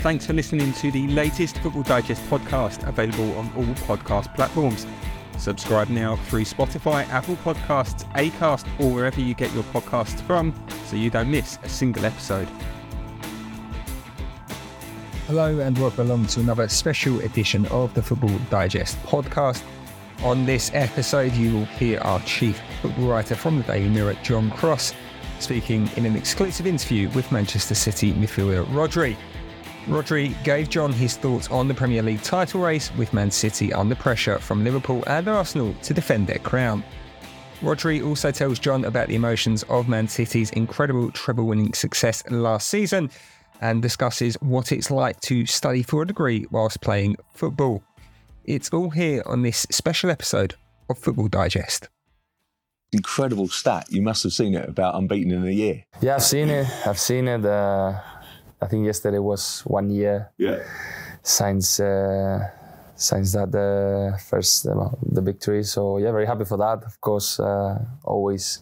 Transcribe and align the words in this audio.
Thanks 0.00 0.26
for 0.26 0.32
listening 0.32 0.72
to 0.74 0.92
the 0.92 1.08
latest 1.08 1.58
Football 1.58 1.82
Digest 1.82 2.22
podcast, 2.30 2.86
available 2.86 3.36
on 3.36 3.50
all 3.56 3.64
podcast 3.84 4.32
platforms. 4.36 4.86
Subscribe 5.38 5.88
now 5.88 6.14
through 6.14 6.44
Spotify, 6.44 7.04
Apple 7.08 7.34
Podcasts, 7.36 8.04
Acast, 8.12 8.64
or 8.78 8.94
wherever 8.94 9.20
you 9.20 9.34
get 9.34 9.52
your 9.54 9.64
podcasts 9.64 10.20
from 10.20 10.54
so 10.86 10.94
you 10.94 11.10
don't 11.10 11.28
miss 11.28 11.58
a 11.64 11.68
single 11.68 12.06
episode. 12.06 12.48
Hello, 15.26 15.58
and 15.58 15.76
welcome 15.76 16.06
along 16.06 16.26
to 16.28 16.40
another 16.40 16.68
special 16.68 17.18
edition 17.22 17.66
of 17.66 17.92
the 17.94 18.02
Football 18.02 18.38
Digest 18.50 18.96
podcast. 19.02 19.64
On 20.22 20.46
this 20.46 20.70
episode, 20.74 21.32
you 21.32 21.52
will 21.54 21.64
hear 21.64 21.98
our 22.02 22.20
chief 22.20 22.60
football 22.82 23.08
writer 23.08 23.34
from 23.34 23.58
the 23.58 23.64
Daily 23.64 23.88
Mirror, 23.88 24.14
John 24.22 24.52
Cross, 24.52 24.94
speaking 25.40 25.90
in 25.96 26.06
an 26.06 26.14
exclusive 26.14 26.68
interview 26.68 27.10
with 27.10 27.32
Manchester 27.32 27.74
City 27.74 28.12
midfielder 28.12 28.64
Rodri. 28.66 29.16
Rodri 29.88 30.34
gave 30.44 30.68
John 30.68 30.92
his 30.92 31.16
thoughts 31.16 31.50
on 31.50 31.66
the 31.66 31.72
Premier 31.72 32.02
League 32.02 32.22
title 32.22 32.60
race 32.60 32.94
with 32.96 33.14
Man 33.14 33.30
City 33.30 33.72
under 33.72 33.94
pressure 33.94 34.38
from 34.38 34.62
Liverpool 34.62 35.02
and 35.06 35.26
Arsenal 35.26 35.72
to 35.82 35.94
defend 35.94 36.26
their 36.26 36.38
crown. 36.40 36.84
Rodri 37.62 38.06
also 38.06 38.30
tells 38.30 38.58
John 38.58 38.84
about 38.84 39.08
the 39.08 39.14
emotions 39.14 39.62
of 39.70 39.88
Man 39.88 40.06
City's 40.06 40.50
incredible 40.50 41.10
treble 41.12 41.46
winning 41.46 41.72
success 41.72 42.22
last 42.30 42.68
season 42.68 43.08
and 43.62 43.80
discusses 43.80 44.34
what 44.42 44.72
it's 44.72 44.90
like 44.90 45.18
to 45.22 45.46
study 45.46 45.82
for 45.82 46.02
a 46.02 46.06
degree 46.06 46.46
whilst 46.50 46.82
playing 46.82 47.16
football. 47.32 47.82
It's 48.44 48.68
all 48.68 48.90
here 48.90 49.22
on 49.24 49.40
this 49.40 49.66
special 49.70 50.10
episode 50.10 50.54
of 50.90 50.98
Football 50.98 51.28
Digest. 51.28 51.88
Incredible 52.92 53.48
stat. 53.48 53.86
You 53.88 54.02
must 54.02 54.22
have 54.22 54.34
seen 54.34 54.54
it 54.54 54.68
about 54.68 54.96
unbeaten 54.96 55.32
in 55.32 55.46
a 55.46 55.50
year. 55.50 55.84
Yeah, 56.02 56.16
I've 56.16 56.22
seen 56.22 56.50
it. 56.50 56.66
I've 56.86 56.98
seen 56.98 57.26
it. 57.26 57.44
Uh, 57.44 58.00
I 58.60 58.66
think 58.66 58.86
yesterday 58.86 59.18
was 59.18 59.62
one 59.66 59.90
year. 59.90 60.30
Yeah. 60.36 60.58
Since 61.22 61.80
uh, 61.80 62.50
since 62.98 63.32
that 63.32 63.52
the 63.52 64.18
first 64.28 64.66
uh, 64.66 64.90
the 65.02 65.22
victory. 65.22 65.62
So 65.62 65.98
yeah, 65.98 66.10
very 66.10 66.26
happy 66.26 66.44
for 66.44 66.58
that. 66.58 66.84
Of 66.84 67.00
course, 67.00 67.40
uh, 67.40 67.78
always 68.04 68.60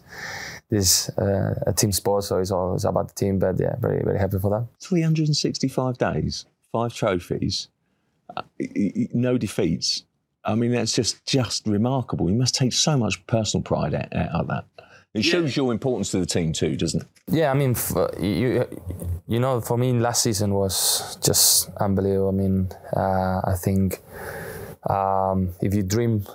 this 0.69 1.09
uh, 1.17 1.55
a 1.65 1.73
team 1.73 1.91
sport, 1.91 2.23
so 2.23 2.37
it's 2.37 2.51
always 2.51 2.85
about 2.85 3.09
the 3.09 3.13
team. 3.15 3.39
But 3.39 3.59
yeah, 3.59 3.75
very 3.79 4.03
very 4.03 4.19
happy 4.19 4.37
for 4.39 4.51
that. 4.51 4.67
365 4.79 5.97
days, 5.97 6.45
five 6.71 6.93
trophies, 6.93 7.69
uh, 8.35 8.43
no 9.13 9.37
defeats. 9.37 10.03
I 10.45 10.55
mean, 10.55 10.71
that's 10.71 10.93
just 10.93 11.25
just 11.25 11.67
remarkable. 11.67 12.29
You 12.29 12.35
must 12.35 12.55
take 12.55 12.73
so 12.73 12.97
much 12.97 13.25
personal 13.27 13.63
pride 13.63 13.95
out, 13.95 14.15
out 14.15 14.41
of 14.41 14.47
that. 14.47 14.65
It 15.17 15.23
shows 15.23 15.55
your 15.55 15.71
importance 15.71 16.11
to 16.11 16.19
the 16.19 16.25
team 16.25 16.53
too, 16.53 16.75
doesn't 16.75 17.01
it? 17.01 17.07
Yeah, 17.27 17.51
I 17.51 17.53
mean, 17.53 17.75
you 18.19 18.65
you 19.27 19.39
know, 19.39 19.61
for 19.61 19.77
me, 19.77 19.93
last 19.93 20.23
season 20.23 20.53
was 20.53 21.17
just 21.21 21.69
unbelievable. 21.77 22.29
I 22.29 22.31
mean, 22.31 22.69
uh, 22.95 23.41
I 23.43 23.55
think 23.61 23.99
um, 24.89 25.53
if 25.61 25.73
you 25.73 25.83
dream 25.83 26.25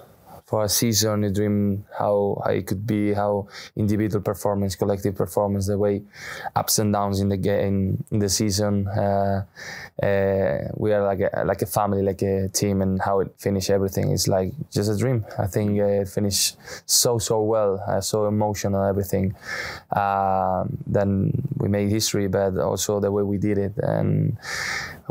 for 0.52 0.64
a 0.64 0.68
season, 0.68 1.22
you 1.22 1.30
dream 1.30 1.82
how, 1.98 2.38
how 2.44 2.50
it 2.50 2.66
could 2.66 2.86
be, 2.86 3.14
how 3.14 3.48
individual 3.74 4.20
performance, 4.22 4.76
collective 4.76 5.14
performance, 5.14 5.66
the 5.66 5.78
way 5.78 6.02
ups 6.54 6.78
and 6.78 6.92
downs 6.92 7.20
in 7.20 7.30
the 7.30 7.38
game 7.38 8.04
in 8.10 8.18
the 8.18 8.28
season. 8.28 8.86
Uh, 8.86 9.46
uh, 10.02 10.58
we 10.76 10.92
are 10.92 11.02
like 11.06 11.20
a 11.20 11.44
like 11.46 11.62
a 11.62 11.66
family, 11.66 12.02
like 12.02 12.20
a 12.20 12.50
team, 12.50 12.82
and 12.82 13.00
how 13.00 13.20
it 13.20 13.32
finished 13.38 13.70
everything 13.70 14.10
is 14.10 14.28
like 14.28 14.52
just 14.70 14.90
a 14.90 14.98
dream. 14.98 15.24
I 15.38 15.46
think 15.46 15.80
uh, 15.80 16.02
it 16.02 16.08
finished 16.08 16.58
so 16.84 17.16
so 17.18 17.40
well, 17.40 17.82
uh, 17.88 18.02
so 18.02 18.26
emotional, 18.26 18.84
everything. 18.84 19.34
Um, 19.96 20.76
then 20.86 21.32
we 21.56 21.68
made 21.68 21.88
history, 21.88 22.28
but 22.28 22.58
also 22.58 23.00
the 23.00 23.10
way 23.10 23.22
we 23.22 23.38
did 23.38 23.56
it, 23.56 23.72
and 23.78 24.36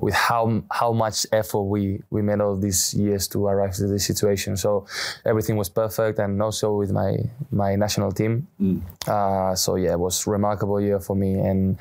with 0.02 0.14
how 0.14 0.64
how 0.72 0.92
much 0.92 1.26
effort 1.32 1.64
we 1.64 2.02
we 2.10 2.22
made 2.22 2.42
all 2.42 2.58
these 2.58 2.94
years 2.94 3.28
to 3.30 3.46
arrive 3.48 3.74
to 3.76 3.88
this 3.88 4.06
situation. 4.06 4.58
So 4.58 4.86
everything 5.26 5.58
was 5.58 5.70
perfect, 5.70 6.20
and 6.20 6.42
also 6.42 6.75
with 6.75 6.92
my 6.92 7.18
my 7.52 7.75
national 7.75 8.12
team. 8.12 8.48
Mm. 8.59 8.81
Uh, 9.08 9.56
so 9.56 9.75
yeah, 9.75 9.94
it 9.94 10.00
was 10.00 10.28
remarkable 10.28 10.81
year 10.81 11.00
for 11.00 11.16
me, 11.16 11.34
and 11.50 11.78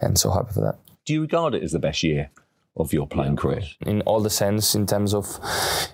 and 0.00 0.18
so 0.18 0.30
happy 0.30 0.52
for 0.52 0.60
that. 0.60 0.78
Do 1.04 1.12
you 1.12 1.22
regard 1.22 1.54
it 1.54 1.62
as 1.62 1.72
the 1.72 1.78
best 1.78 2.02
year? 2.02 2.30
Of 2.76 2.92
your 2.92 3.06
playing 3.06 3.36
career, 3.36 3.62
in 3.86 4.00
all 4.02 4.20
the 4.20 4.30
sense, 4.30 4.74
in 4.74 4.84
terms 4.84 5.14
of 5.14 5.38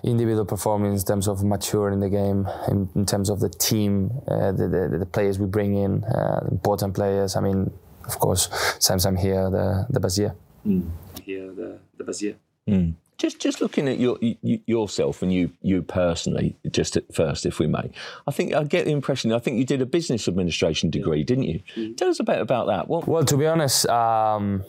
individual 0.01 0.45
performance, 0.45 1.03
in 1.03 1.07
terms 1.07 1.27
of 1.27 1.43
maturing 1.43 1.99
the 1.99 2.09
game, 2.09 2.49
in, 2.67 2.89
in 2.95 3.05
terms 3.05 3.29
of 3.29 3.39
the 3.39 3.49
team, 3.49 4.09
uh, 4.27 4.51
the, 4.51 4.67
the, 4.67 4.97
the 4.97 5.05
players 5.05 5.37
we 5.37 5.45
bring 5.45 5.75
in, 5.75 6.03
uh, 6.05 6.39
important 6.49 6.95
players. 6.95 7.35
I 7.35 7.41
mean, 7.41 7.69
of 8.07 8.17
course, 8.17 8.49
since 8.79 9.05
I'm 9.05 9.15
here, 9.15 9.51
the 9.51 9.85
the 9.91 9.99
best 9.99 10.17
year. 10.17 10.33
Mm. 10.65 10.89
Here, 11.23 11.51
the 11.51 11.79
the 11.97 12.03
best 12.03 12.21
year. 12.21 12.35
Mm. 12.67 12.95
Just 13.17 13.39
just 13.39 13.61
looking 13.61 13.87
at 13.87 13.99
your 13.99 14.17
you, 14.21 14.59
yourself 14.65 15.21
and 15.21 15.31
you 15.31 15.51
you 15.61 15.83
personally, 15.83 16.57
just 16.71 16.97
at 16.97 17.13
first, 17.13 17.45
if 17.45 17.59
we 17.59 17.67
may, 17.67 17.91
I 18.27 18.31
think 18.31 18.53
I 18.53 18.63
get 18.63 18.85
the 18.85 18.91
impression. 18.91 19.31
I 19.31 19.39
think 19.39 19.57
you 19.57 19.65
did 19.65 19.81
a 19.81 19.85
business 19.85 20.27
administration 20.27 20.89
degree, 20.89 21.19
yeah. 21.19 21.25
didn't 21.25 21.43
you? 21.43 21.59
Mm-hmm. 21.75 21.93
Tell 21.93 22.09
us 22.09 22.19
a 22.19 22.23
bit 22.23 22.39
about 22.39 22.67
that. 22.67 22.87
What? 22.87 23.07
Well, 23.07 23.23
to 23.25 23.37
be 23.37 23.45
honest. 23.45 23.87
Um, 23.87 24.63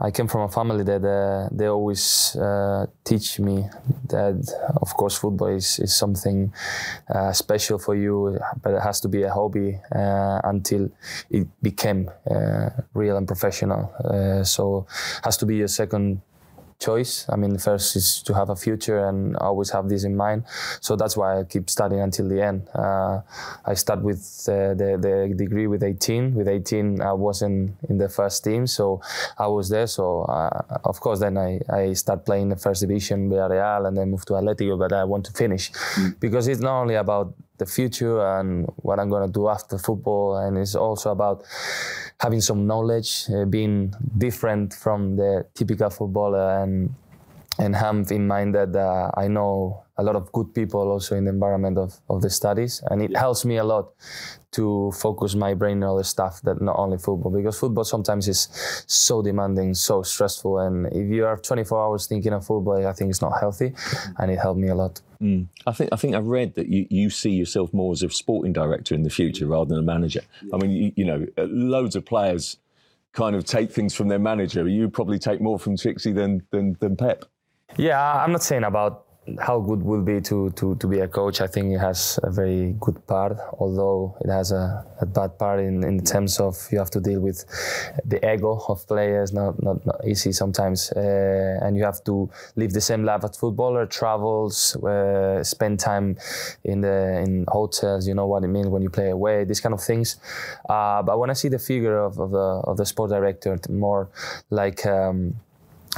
I 0.00 0.10
came 0.10 0.26
from 0.26 0.42
a 0.42 0.48
family 0.48 0.82
that 0.84 1.04
uh, 1.04 1.48
they 1.52 1.66
always 1.66 2.34
uh, 2.36 2.86
teach 3.04 3.38
me 3.38 3.68
that, 4.08 4.36
of 4.82 4.94
course, 4.96 5.16
football 5.16 5.48
is, 5.48 5.78
is 5.78 5.94
something 5.94 6.52
uh, 7.08 7.32
special 7.32 7.78
for 7.78 7.94
you, 7.94 8.38
but 8.62 8.74
it 8.74 8.82
has 8.82 9.00
to 9.00 9.08
be 9.08 9.22
a 9.22 9.32
hobby 9.32 9.78
uh, 9.94 10.40
until 10.44 10.90
it 11.30 11.46
became 11.62 12.10
uh, 12.28 12.70
real 12.92 13.16
and 13.16 13.26
professional. 13.26 13.92
Uh, 14.04 14.42
so, 14.42 14.86
has 15.22 15.36
to 15.36 15.46
be 15.46 15.56
your 15.56 15.68
second 15.68 16.20
choice. 16.78 17.26
I 17.28 17.36
mean, 17.36 17.58
first 17.58 17.96
is 17.96 18.22
to 18.22 18.34
have 18.34 18.50
a 18.50 18.56
future 18.56 19.06
and 19.08 19.36
always 19.36 19.70
have 19.70 19.88
this 19.88 20.04
in 20.04 20.16
mind. 20.16 20.44
So 20.80 20.96
that's 20.96 21.16
why 21.16 21.40
I 21.40 21.44
keep 21.44 21.70
studying 21.70 22.00
until 22.00 22.28
the 22.28 22.42
end. 22.42 22.68
Uh, 22.74 23.20
I 23.64 23.74
start 23.74 24.02
with 24.02 24.20
uh, 24.48 24.74
the, 24.74 24.98
the 25.00 25.34
degree 25.36 25.66
with 25.66 25.82
18. 25.82 26.34
With 26.34 26.48
18, 26.48 27.00
I 27.00 27.12
wasn't 27.12 27.76
in 27.88 27.98
the 27.98 28.08
first 28.08 28.44
team, 28.44 28.66
so 28.66 29.00
I 29.38 29.46
was 29.46 29.68
there. 29.68 29.86
So 29.86 30.22
uh, 30.22 30.78
of 30.84 31.00
course, 31.00 31.20
then 31.20 31.38
I, 31.38 31.60
I 31.70 31.92
start 31.94 32.24
playing 32.24 32.48
the 32.50 32.56
first 32.56 32.80
division, 32.80 33.30
Villarreal, 33.30 33.86
and 33.88 33.96
then 33.96 34.10
move 34.10 34.24
to 34.26 34.34
Atletico. 34.34 34.78
But 34.78 34.92
I 34.92 35.04
want 35.04 35.24
to 35.26 35.32
finish 35.32 35.70
mm. 35.72 36.18
because 36.20 36.48
it's 36.48 36.60
not 36.60 36.80
only 36.80 36.94
about 36.94 37.34
the 37.58 37.66
future 37.66 38.20
and 38.38 38.66
what 38.76 38.98
I'm 38.98 39.10
gonna 39.10 39.28
do 39.28 39.48
after 39.48 39.78
football, 39.78 40.38
and 40.38 40.58
it's 40.58 40.74
also 40.74 41.10
about 41.10 41.44
having 42.20 42.40
some 42.40 42.66
knowledge, 42.66 43.26
uh, 43.30 43.44
being 43.44 43.94
different 44.18 44.74
from 44.74 45.16
the 45.16 45.46
typical 45.54 45.90
footballer, 45.90 46.62
and 46.62 46.94
and 47.58 47.76
have 47.76 48.10
in 48.10 48.26
mind 48.26 48.54
that 48.54 48.74
uh, 48.74 49.10
I 49.14 49.28
know 49.28 49.83
a 49.96 50.02
lot 50.02 50.16
of 50.16 50.30
good 50.32 50.52
people 50.54 50.80
also 50.80 51.16
in 51.16 51.24
the 51.24 51.30
environment 51.30 51.78
of, 51.78 52.00
of 52.10 52.22
the 52.22 52.30
studies, 52.30 52.82
and 52.90 53.00
it 53.02 53.16
helps 53.16 53.44
me 53.44 53.56
a 53.56 53.64
lot 53.64 53.92
to 54.50 54.92
focus 54.92 55.34
my 55.34 55.54
brain 55.54 55.82
on 55.82 55.90
other 55.90 56.04
stuff 56.04 56.40
that 56.42 56.60
not 56.60 56.76
only 56.78 56.96
football 56.96 57.32
because 57.32 57.58
football 57.58 57.84
sometimes 57.84 58.28
is 58.28 58.48
so 58.86 59.22
demanding, 59.22 59.74
so 59.74 60.02
stressful, 60.02 60.58
and 60.58 60.86
if 60.88 61.08
you 61.08 61.24
are 61.24 61.36
24 61.36 61.84
hours 61.84 62.06
thinking 62.06 62.32
of 62.32 62.44
football, 62.44 62.86
I 62.86 62.92
think 62.92 63.10
it's 63.10 63.22
not 63.22 63.38
healthy, 63.38 63.72
and 64.18 64.30
it 64.30 64.38
helped 64.38 64.60
me 64.60 64.68
a 64.68 64.74
lot. 64.74 65.00
Mm. 65.20 65.46
I 65.66 65.72
think 65.72 65.90
I 65.92 65.96
think 65.96 66.14
I 66.14 66.18
read 66.18 66.54
that 66.54 66.68
you, 66.68 66.86
you 66.90 67.08
see 67.08 67.30
yourself 67.30 67.72
more 67.72 67.92
as 67.92 68.02
a 68.02 68.10
sporting 68.10 68.52
director 68.52 68.94
in 68.94 69.04
the 69.04 69.10
future 69.10 69.46
rather 69.46 69.68
than 69.68 69.78
a 69.78 69.82
manager. 69.82 70.22
Yeah. 70.42 70.54
I 70.54 70.58
mean, 70.58 70.70
you, 70.70 70.92
you 70.96 71.04
know, 71.04 71.26
uh, 71.38 71.46
loads 71.48 71.96
of 71.96 72.04
players 72.04 72.58
kind 73.12 73.36
of 73.36 73.44
take 73.44 73.70
things 73.70 73.94
from 73.94 74.08
their 74.08 74.18
manager. 74.18 74.68
You 74.68 74.90
probably 74.90 75.18
take 75.18 75.40
more 75.40 75.58
from 75.58 75.76
Txiki 75.76 76.14
than 76.14 76.42
than, 76.50 76.76
than 76.80 76.96
Pep. 76.96 77.24
Yeah, 77.76 78.22
I'm 78.22 78.32
not 78.32 78.42
saying 78.42 78.64
about 78.64 79.03
how 79.40 79.58
good 79.58 79.82
will 79.82 80.02
be 80.02 80.20
to, 80.20 80.50
to, 80.50 80.74
to 80.76 80.86
be 80.86 81.00
a 81.00 81.08
coach. 81.08 81.40
I 81.40 81.46
think 81.46 81.72
it 81.72 81.78
has 81.78 82.18
a 82.22 82.30
very 82.30 82.74
good 82.78 83.06
part, 83.06 83.38
although 83.58 84.16
it 84.20 84.30
has 84.30 84.52
a, 84.52 84.84
a 85.00 85.06
bad 85.06 85.38
part 85.38 85.60
in, 85.60 85.82
in 85.84 86.04
terms 86.04 86.40
of 86.40 86.56
you 86.70 86.78
have 86.78 86.90
to 86.90 87.00
deal 87.00 87.20
with 87.20 87.44
the 88.04 88.18
ego 88.32 88.60
of 88.68 88.86
players, 88.86 89.32
not 89.32 89.62
not, 89.62 89.84
not 89.86 89.96
easy 90.06 90.32
sometimes, 90.32 90.92
uh, 90.92 91.58
and 91.62 91.76
you 91.76 91.84
have 91.84 92.04
to 92.04 92.28
live 92.56 92.72
the 92.72 92.80
same 92.80 93.04
life 93.04 93.24
as 93.24 93.36
footballer, 93.36 93.86
travels, 93.86 94.76
uh, 94.76 95.42
spend 95.42 95.80
time 95.80 96.16
in 96.64 96.80
the 96.80 97.22
in 97.24 97.44
hotels. 97.48 98.06
You 98.06 98.14
know 98.14 98.26
what 98.26 98.44
it 98.44 98.48
means 98.48 98.68
when 98.68 98.82
you 98.82 98.90
play 98.90 99.10
away, 99.10 99.44
these 99.44 99.60
kind 99.60 99.74
of 99.74 99.82
things. 99.82 100.16
Uh, 100.68 101.02
but 101.02 101.18
when 101.18 101.30
I 101.30 101.34
see 101.34 101.48
the 101.48 101.58
figure 101.58 101.98
of, 101.98 102.18
of 102.18 102.30
the 102.30 102.38
of 102.38 102.76
the 102.76 102.86
sport 102.86 103.10
director, 103.10 103.58
more 103.70 104.08
like. 104.50 104.84
Um, 104.86 105.36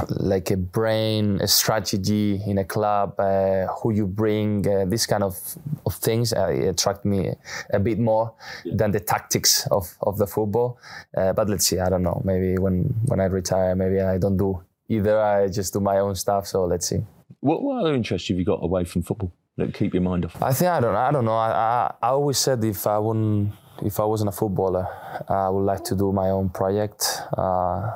like 0.08 0.50
a 0.50 0.56
brain, 0.56 1.40
a 1.40 1.48
strategy 1.48 2.40
in 2.46 2.58
a 2.58 2.64
club, 2.64 3.18
uh, 3.18 3.66
who 3.66 3.92
you 3.92 4.06
bring, 4.06 4.66
uh, 4.68 4.84
these 4.86 5.06
kind 5.06 5.22
of, 5.22 5.38
of 5.84 5.94
things 5.94 6.32
uh, 6.32 6.46
attract 6.46 7.04
me 7.04 7.32
a 7.72 7.78
bit 7.78 7.98
more 7.98 8.34
yeah. 8.64 8.74
than 8.76 8.90
the 8.90 9.00
tactics 9.00 9.66
of, 9.68 9.96
of 10.02 10.18
the 10.18 10.26
football. 10.26 10.78
Uh, 11.16 11.32
but 11.32 11.48
let's 11.48 11.66
see, 11.66 11.78
I 11.78 11.88
don't 11.88 12.02
know. 12.02 12.20
Maybe 12.24 12.58
when, 12.58 12.94
when 13.06 13.20
I 13.20 13.24
retire, 13.24 13.74
maybe 13.74 14.00
I 14.00 14.18
don't 14.18 14.36
do 14.36 14.62
either. 14.88 15.20
I 15.20 15.48
just 15.48 15.72
do 15.72 15.80
my 15.80 15.98
own 15.98 16.14
stuff. 16.14 16.46
So 16.46 16.64
let's 16.64 16.88
see. 16.88 17.00
What, 17.40 17.62
what 17.62 17.80
other 17.80 17.94
interests 17.94 18.28
have 18.28 18.38
you 18.38 18.44
got 18.44 18.62
away 18.62 18.84
from 18.84 19.02
football 19.02 19.32
that 19.56 19.74
keep 19.74 19.94
your 19.94 20.02
mind 20.02 20.24
off? 20.24 20.42
I 20.42 20.52
think 20.52 20.70
I 20.70 20.80
don't. 20.80 20.94
I 20.94 21.10
don't 21.10 21.24
know. 21.24 21.36
I, 21.36 21.50
I, 21.50 21.94
I 22.02 22.08
always 22.08 22.38
said 22.38 22.64
if 22.64 22.86
I 22.86 22.98
wouldn't, 22.98 23.52
if 23.82 24.00
I 24.00 24.04
wasn't 24.04 24.28
a 24.28 24.32
footballer, 24.32 24.86
I 25.28 25.48
would 25.48 25.64
like 25.64 25.84
to 25.84 25.94
do 25.94 26.12
my 26.12 26.30
own 26.30 26.48
project. 26.48 27.20
Uh, 27.36 27.90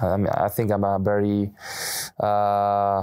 I 0.00 0.16
mean, 0.16 0.28
I 0.28 0.48
think 0.48 0.70
I'm 0.70 0.84
a 0.84 0.98
very. 0.98 1.50
Uh, 2.18 3.02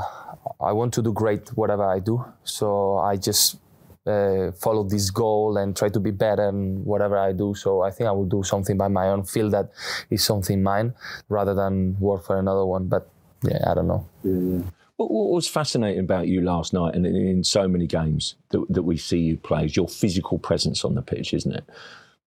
I 0.62 0.72
want 0.72 0.94
to 0.96 1.02
do 1.02 1.12
great 1.12 1.50
whatever 1.58 1.84
I 1.84 2.00
do, 2.00 2.24
so 2.44 2.98
I 2.98 3.18
just 3.18 3.58
uh, 4.06 4.52
follow 4.52 4.84
this 4.84 5.10
goal 5.10 5.58
and 5.58 5.76
try 5.76 5.90
to 5.90 6.00
be 6.00 6.12
better 6.12 6.50
in 6.50 6.84
whatever 6.86 7.18
I 7.18 7.32
do. 7.32 7.56
So 7.56 7.82
I 7.82 7.92
think 7.92 8.08
I 8.08 8.12
will 8.12 8.26
do 8.26 8.44
something 8.44 8.78
by 8.78 8.88
my 8.88 9.08
own, 9.08 9.24
feel 9.24 9.50
that 9.50 9.72
is 10.10 10.24
something 10.24 10.62
mine, 10.62 10.94
rather 11.30 11.54
than 11.54 11.98
work 12.00 12.26
for 12.26 12.38
another 12.38 12.66
one. 12.66 12.88
But 12.88 13.10
yeah, 13.44 13.70
I 13.70 13.74
don't 13.74 13.88
know. 13.88 14.08
What, 14.98 15.12
what 15.12 15.30
was 15.32 15.48
fascinating 15.48 16.00
about 16.00 16.28
you 16.28 16.42
last 16.42 16.72
night 16.74 16.96
and 16.96 17.06
in, 17.06 17.16
in 17.16 17.44
so 17.44 17.68
many 17.68 17.88
games 17.88 18.36
that, 18.50 18.66
that 18.70 18.84
we 18.84 18.98
see 18.98 19.20
you 19.20 19.38
play 19.38 19.66
is 19.66 19.76
your 19.76 19.88
physical 19.88 20.40
presence 20.40 20.86
on 20.86 20.96
the 20.96 21.02
pitch, 21.02 21.34
isn't 21.34 21.54
it? 21.54 21.66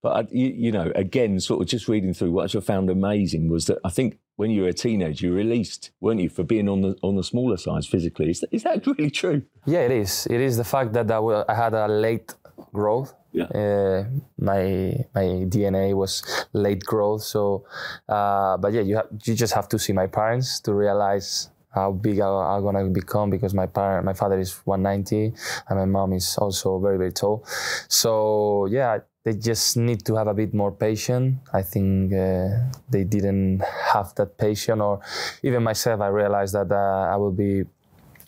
But, 0.02 0.16
I, 0.16 0.28
you, 0.30 0.46
you 0.48 0.72
know, 0.72 0.92
again, 0.94 1.40
sort 1.40 1.60
of 1.60 1.68
just 1.68 1.88
reading 1.88 2.14
through 2.14 2.30
what 2.30 2.54
I 2.54 2.60
found 2.60 2.88
amazing 2.88 3.48
was 3.48 3.66
that 3.66 3.78
I 3.84 3.90
think 3.90 4.18
when 4.36 4.52
you 4.52 4.62
were 4.62 4.68
a 4.68 4.72
teenager, 4.72 5.26
you 5.26 5.32
were 5.32 5.38
released, 5.38 5.90
weren't 6.00 6.20
you, 6.20 6.28
for 6.28 6.44
being 6.44 6.68
on 6.68 6.82
the 6.82 6.96
on 7.02 7.16
the 7.16 7.24
smaller 7.24 7.56
size 7.56 7.86
physically? 7.86 8.30
Is 8.30 8.40
that, 8.40 8.50
is 8.52 8.62
that 8.62 8.86
really 8.86 9.10
true? 9.10 9.42
Yeah, 9.66 9.80
it 9.80 9.90
is. 9.90 10.28
It 10.30 10.40
is 10.40 10.56
the 10.56 10.64
fact 10.64 10.92
that 10.92 11.10
I, 11.10 11.54
had 11.54 11.74
a 11.74 11.88
late 11.88 12.32
growth. 12.72 13.14
Yeah. 13.32 13.44
Uh, 13.46 14.04
my 14.38 14.94
my 15.14 15.26
DNA 15.52 15.94
was 15.94 16.22
late 16.52 16.84
growth. 16.84 17.22
So, 17.22 17.66
uh, 18.08 18.56
but 18.58 18.72
yeah, 18.72 18.82
you 18.82 18.96
have 18.96 19.08
you 19.24 19.34
just 19.34 19.54
have 19.54 19.68
to 19.70 19.78
see 19.78 19.92
my 19.92 20.06
parents 20.06 20.60
to 20.60 20.72
realize 20.72 21.50
how 21.70 21.92
big 21.92 22.20
I'm 22.20 22.62
gonna 22.62 22.84
become 22.86 23.30
because 23.30 23.54
my 23.54 23.66
parent, 23.66 24.04
my 24.04 24.14
father 24.14 24.38
is 24.38 24.54
190 24.64 25.34
and 25.68 25.78
my 25.78 25.84
mom 25.84 26.12
is 26.12 26.38
also 26.38 26.78
very 26.78 26.96
very 26.96 27.12
tall. 27.12 27.44
So 27.88 28.66
yeah, 28.66 28.98
they 29.28 29.36
just 29.36 29.76
need 29.76 30.04
to 30.06 30.16
have 30.16 30.26
a 30.26 30.32
bit 30.32 30.54
more 30.54 30.72
patience. 30.72 31.36
I 31.52 31.60
think 31.60 32.14
uh, 32.14 32.48
they 32.88 33.04
didn't 33.04 33.62
have 33.92 34.14
that 34.14 34.38
patience, 34.38 34.80
or 34.80 35.00
even 35.42 35.62
myself, 35.62 36.00
I 36.00 36.08
realized 36.08 36.54
that 36.54 36.72
uh, 36.72 37.12
I 37.12 37.16
will 37.16 37.32
be 37.32 37.64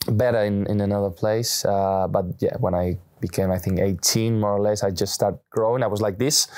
better 0.09 0.45
in, 0.45 0.67
in 0.67 0.81
another 0.83 1.09
place. 1.09 1.65
Uh, 1.65 2.07
but 2.07 2.27
yeah, 2.41 2.57
when 2.59 2.75
I 2.75 2.99
became, 3.19 3.51
I 3.51 3.59
think, 3.59 3.81
18 3.81 4.39
more 4.39 4.57
or 4.57 4.61
less, 4.61 4.83
I 4.83 4.91
just 4.91 5.15
started 5.15 5.41
growing. 5.49 5.83
I 5.83 5.87
was 5.87 6.03
like 6.03 6.19
this, 6.19 6.49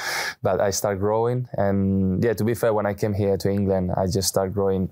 but 0.43 0.61
I 0.61 0.71
started 0.71 0.99
growing. 0.99 1.47
And 1.53 2.23
yeah, 2.25 2.33
to 2.35 2.43
be 2.43 2.55
fair, 2.55 2.75
when 2.75 2.87
I 2.87 2.95
came 2.95 3.15
here 3.15 3.37
to 3.37 3.49
England, 3.49 3.93
I 3.97 4.07
just 4.07 4.27
started 4.27 4.55
growing 4.55 4.91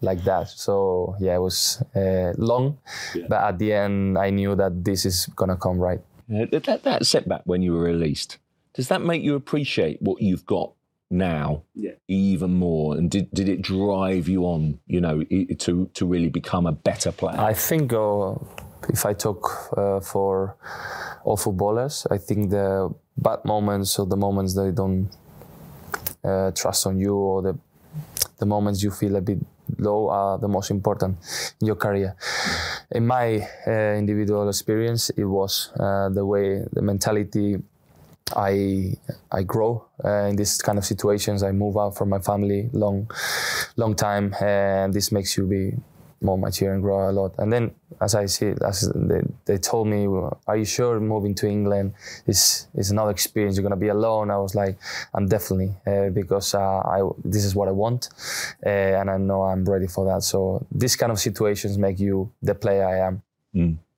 like 0.00 0.22
that. 0.24 0.48
So 0.48 1.16
yeah, 1.18 1.34
it 1.34 1.40
was 1.40 1.82
uh, 1.96 2.34
long, 2.38 2.78
but 3.28 3.42
at 3.42 3.58
the 3.58 3.72
end, 3.72 4.16
I 4.16 4.30
knew 4.30 4.54
that 4.54 4.84
this 4.84 5.04
is 5.06 5.26
gonna 5.34 5.56
come 5.56 5.78
right. 5.78 6.00
Yeah, 6.28 6.46
that, 6.46 6.64
that, 6.64 6.82
that 6.84 7.06
setback 7.06 7.42
when 7.44 7.62
you 7.62 7.72
were 7.72 7.82
released, 7.82 8.38
does 8.74 8.88
that 8.88 9.02
make 9.02 9.22
you 9.22 9.34
appreciate 9.34 10.00
what 10.00 10.22
you've 10.22 10.46
got 10.46 10.72
now 11.10 11.62
Yeah. 11.74 11.92
even 12.08 12.54
more? 12.54 12.96
And 12.96 13.10
did, 13.10 13.30
did 13.32 13.48
it 13.48 13.62
drive 13.62 14.28
you 14.28 14.44
on, 14.44 14.78
you 14.86 15.00
know, 15.00 15.22
to, 15.24 15.86
to 15.94 16.06
really 16.06 16.28
become 16.30 16.66
a 16.66 16.72
better 16.72 17.12
player? 17.12 17.38
I 17.38 17.54
think 17.54 17.92
uh, 17.92 18.34
if 18.88 19.04
I 19.04 19.12
talk 19.12 19.72
uh, 19.76 20.00
for 20.00 20.56
all 21.24 21.36
footballers, 21.36 22.06
I 22.10 22.18
think 22.18 22.50
the 22.50 22.94
bad 23.16 23.44
moments 23.44 23.98
or 23.98 24.06
the 24.06 24.16
moments 24.16 24.54
they 24.54 24.70
don't 24.70 25.08
uh, 26.24 26.50
trust 26.52 26.86
on 26.86 26.98
you 26.98 27.14
or 27.14 27.42
the 27.42 27.58
the 28.38 28.46
moments 28.46 28.82
you 28.82 28.90
feel 28.90 29.14
a 29.16 29.20
bit 29.20 29.38
low 29.78 30.08
are 30.08 30.36
the 30.38 30.48
most 30.48 30.70
important 30.70 31.16
in 31.60 31.66
your 31.68 31.76
career. 31.76 32.16
In 32.90 33.06
my 33.06 33.46
uh, 33.66 33.70
individual 33.98 34.48
experience, 34.48 35.10
it 35.10 35.24
was 35.24 35.70
uh, 35.78 36.08
the 36.08 36.24
way, 36.26 36.64
the 36.72 36.82
mentality 36.82 37.56
I 38.36 38.96
I 39.30 39.42
grow 39.42 39.86
uh, 40.04 40.28
in 40.30 40.36
these 40.36 40.58
kind 40.58 40.78
of 40.78 40.84
situations. 40.84 41.42
I 41.42 41.52
move 41.52 41.76
out 41.76 41.96
from 41.96 42.08
my 42.08 42.18
family 42.18 42.70
long, 42.72 43.10
long 43.76 43.94
time, 43.94 44.34
and 44.40 44.92
this 44.92 45.12
makes 45.12 45.36
you 45.36 45.46
be 45.46 45.72
more 46.20 46.38
mature 46.38 46.72
and 46.72 46.82
grow 46.82 47.10
a 47.10 47.12
lot. 47.12 47.34
And 47.38 47.52
then, 47.52 47.74
as 48.00 48.14
I 48.14 48.26
see, 48.26 48.54
as 48.64 48.92
they, 48.94 49.22
they 49.44 49.58
told 49.58 49.88
me, 49.88 50.06
"Are 50.46 50.56
you 50.56 50.64
sure 50.64 51.00
moving 51.00 51.34
to 51.36 51.46
England 51.48 51.94
is 52.26 52.68
is 52.74 52.90
another 52.90 53.10
experience? 53.10 53.56
You're 53.56 53.64
gonna 53.68 53.76
be 53.76 53.88
alone." 53.88 54.30
I 54.30 54.38
was 54.38 54.54
like, 54.54 54.78
"I'm 55.14 55.26
definitely 55.28 55.74
uh, 55.86 56.10
because 56.10 56.54
uh, 56.54 56.80
I 56.96 57.02
this 57.24 57.44
is 57.44 57.54
what 57.54 57.68
I 57.68 57.72
want, 57.72 58.08
uh, 58.64 59.00
and 59.00 59.10
I 59.10 59.18
know 59.18 59.42
I'm 59.42 59.64
ready 59.64 59.86
for 59.86 60.04
that." 60.06 60.22
So 60.22 60.64
these 60.70 60.96
kind 60.96 61.12
of 61.12 61.18
situations 61.18 61.76
make 61.78 61.98
you 61.98 62.30
the 62.42 62.54
player 62.54 62.84
I 62.86 62.98
am. 63.06 63.22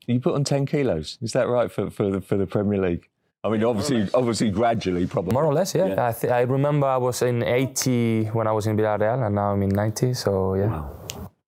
You 0.06 0.20
put 0.20 0.34
on 0.34 0.44
10 0.44 0.66
kilos. 0.66 1.19
Is 1.22 1.32
that 1.32 1.48
right 1.48 1.70
for, 1.70 1.90
for, 1.90 2.10
the, 2.10 2.20
for 2.20 2.37
the 2.37 2.46
Premier 2.46 2.80
League? 2.80 3.08
I 3.44 3.50
mean, 3.50 3.62
obviously, 3.62 4.08
obviously, 4.14 4.50
gradually, 4.50 5.06
probably. 5.06 5.35
More 5.35 5.44
or 5.44 5.52
less, 5.52 5.75
yeah. 5.75 6.08
I, 6.08 6.12
th- 6.12 6.32
I 6.32 6.41
remember 6.41 6.87
I 6.87 6.96
was 6.96 7.20
in 7.20 7.43
80 7.43 8.31
when 8.32 8.46
I 8.46 8.52
was 8.52 8.67
in 8.67 8.75
Villarreal, 8.75 9.26
and 9.26 9.35
now 9.35 9.52
I'm 9.52 9.62
in 9.62 9.69
90. 9.69 10.14
So 10.14 10.55
yeah. 10.55 10.82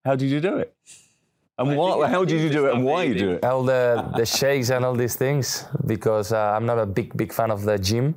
How 0.04 0.14
did 0.14 0.30
you 0.30 0.40
do 0.40 0.58
it? 0.58 0.74
And 1.58 1.74
why, 1.74 1.98
it's 1.98 2.12
how 2.12 2.24
did 2.24 2.38
you 2.40 2.50
do 2.50 2.66
it 2.66 2.74
and 2.74 2.84
why 2.84 3.04
you 3.04 3.14
do 3.14 3.30
it? 3.32 3.44
all 3.44 3.62
the 3.62 4.12
the 4.16 4.26
shakes 4.26 4.68
and 4.68 4.84
all 4.84 4.94
these 4.94 5.16
things 5.16 5.64
because 5.86 6.32
uh, 6.32 6.54
I'm 6.54 6.66
not 6.66 6.78
a 6.78 6.84
big 6.84 7.16
big 7.16 7.32
fan 7.32 7.50
of 7.50 7.62
the 7.62 7.78
gym, 7.78 8.14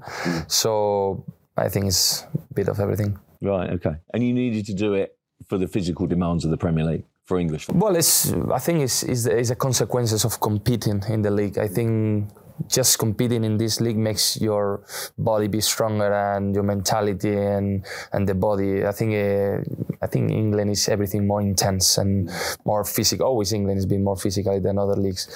so 0.47 1.23
I 1.55 1.69
think 1.69 1.85
it's 1.85 2.25
a 2.51 2.53
bit 2.53 2.67
of 2.67 2.81
everything. 2.81 3.17
Right, 3.41 3.69
okay. 3.69 3.95
And 4.13 4.21
you 4.21 4.33
needed 4.33 4.65
to 4.65 4.73
do 4.73 4.93
it 4.93 5.17
for 5.47 5.57
the 5.57 5.69
physical 5.69 6.05
demands 6.05 6.43
of 6.43 6.51
the 6.51 6.57
Premier 6.57 6.83
League 6.83 7.05
for 7.25 7.39
English 7.39 7.63
football. 7.65 7.87
Well, 7.87 7.95
it's 7.95 8.33
I 8.51 8.59
think 8.59 8.81
it's 8.81 9.03
is 9.03 9.25
is 9.25 9.51
a 9.51 9.55
consequences 9.55 10.25
of 10.25 10.41
competing 10.41 11.01
in 11.07 11.21
the 11.21 11.31
league. 11.31 11.57
I 11.57 11.69
think 11.69 12.29
just 12.67 12.99
competing 12.99 13.43
in 13.43 13.57
this 13.57 13.79
league 13.79 13.97
makes 13.97 14.39
your 14.41 14.83
body 15.17 15.47
be 15.47 15.61
stronger 15.61 16.11
and 16.13 16.53
your 16.53 16.63
mentality 16.63 17.35
and 17.35 17.85
and 18.13 18.27
the 18.27 18.33
body. 18.33 18.85
I 18.85 18.91
think 18.91 19.13
uh, 19.13 19.61
I 20.01 20.07
think 20.07 20.31
England 20.31 20.71
is 20.71 20.89
everything 20.89 21.27
more 21.27 21.41
intense 21.41 21.97
and 21.97 22.29
more 22.65 22.83
physical. 22.83 23.27
Always 23.27 23.53
England 23.53 23.77
has 23.77 23.85
been 23.85 24.03
more 24.03 24.17
physical 24.17 24.59
than 24.59 24.77
other 24.77 24.95
leagues. 24.95 25.27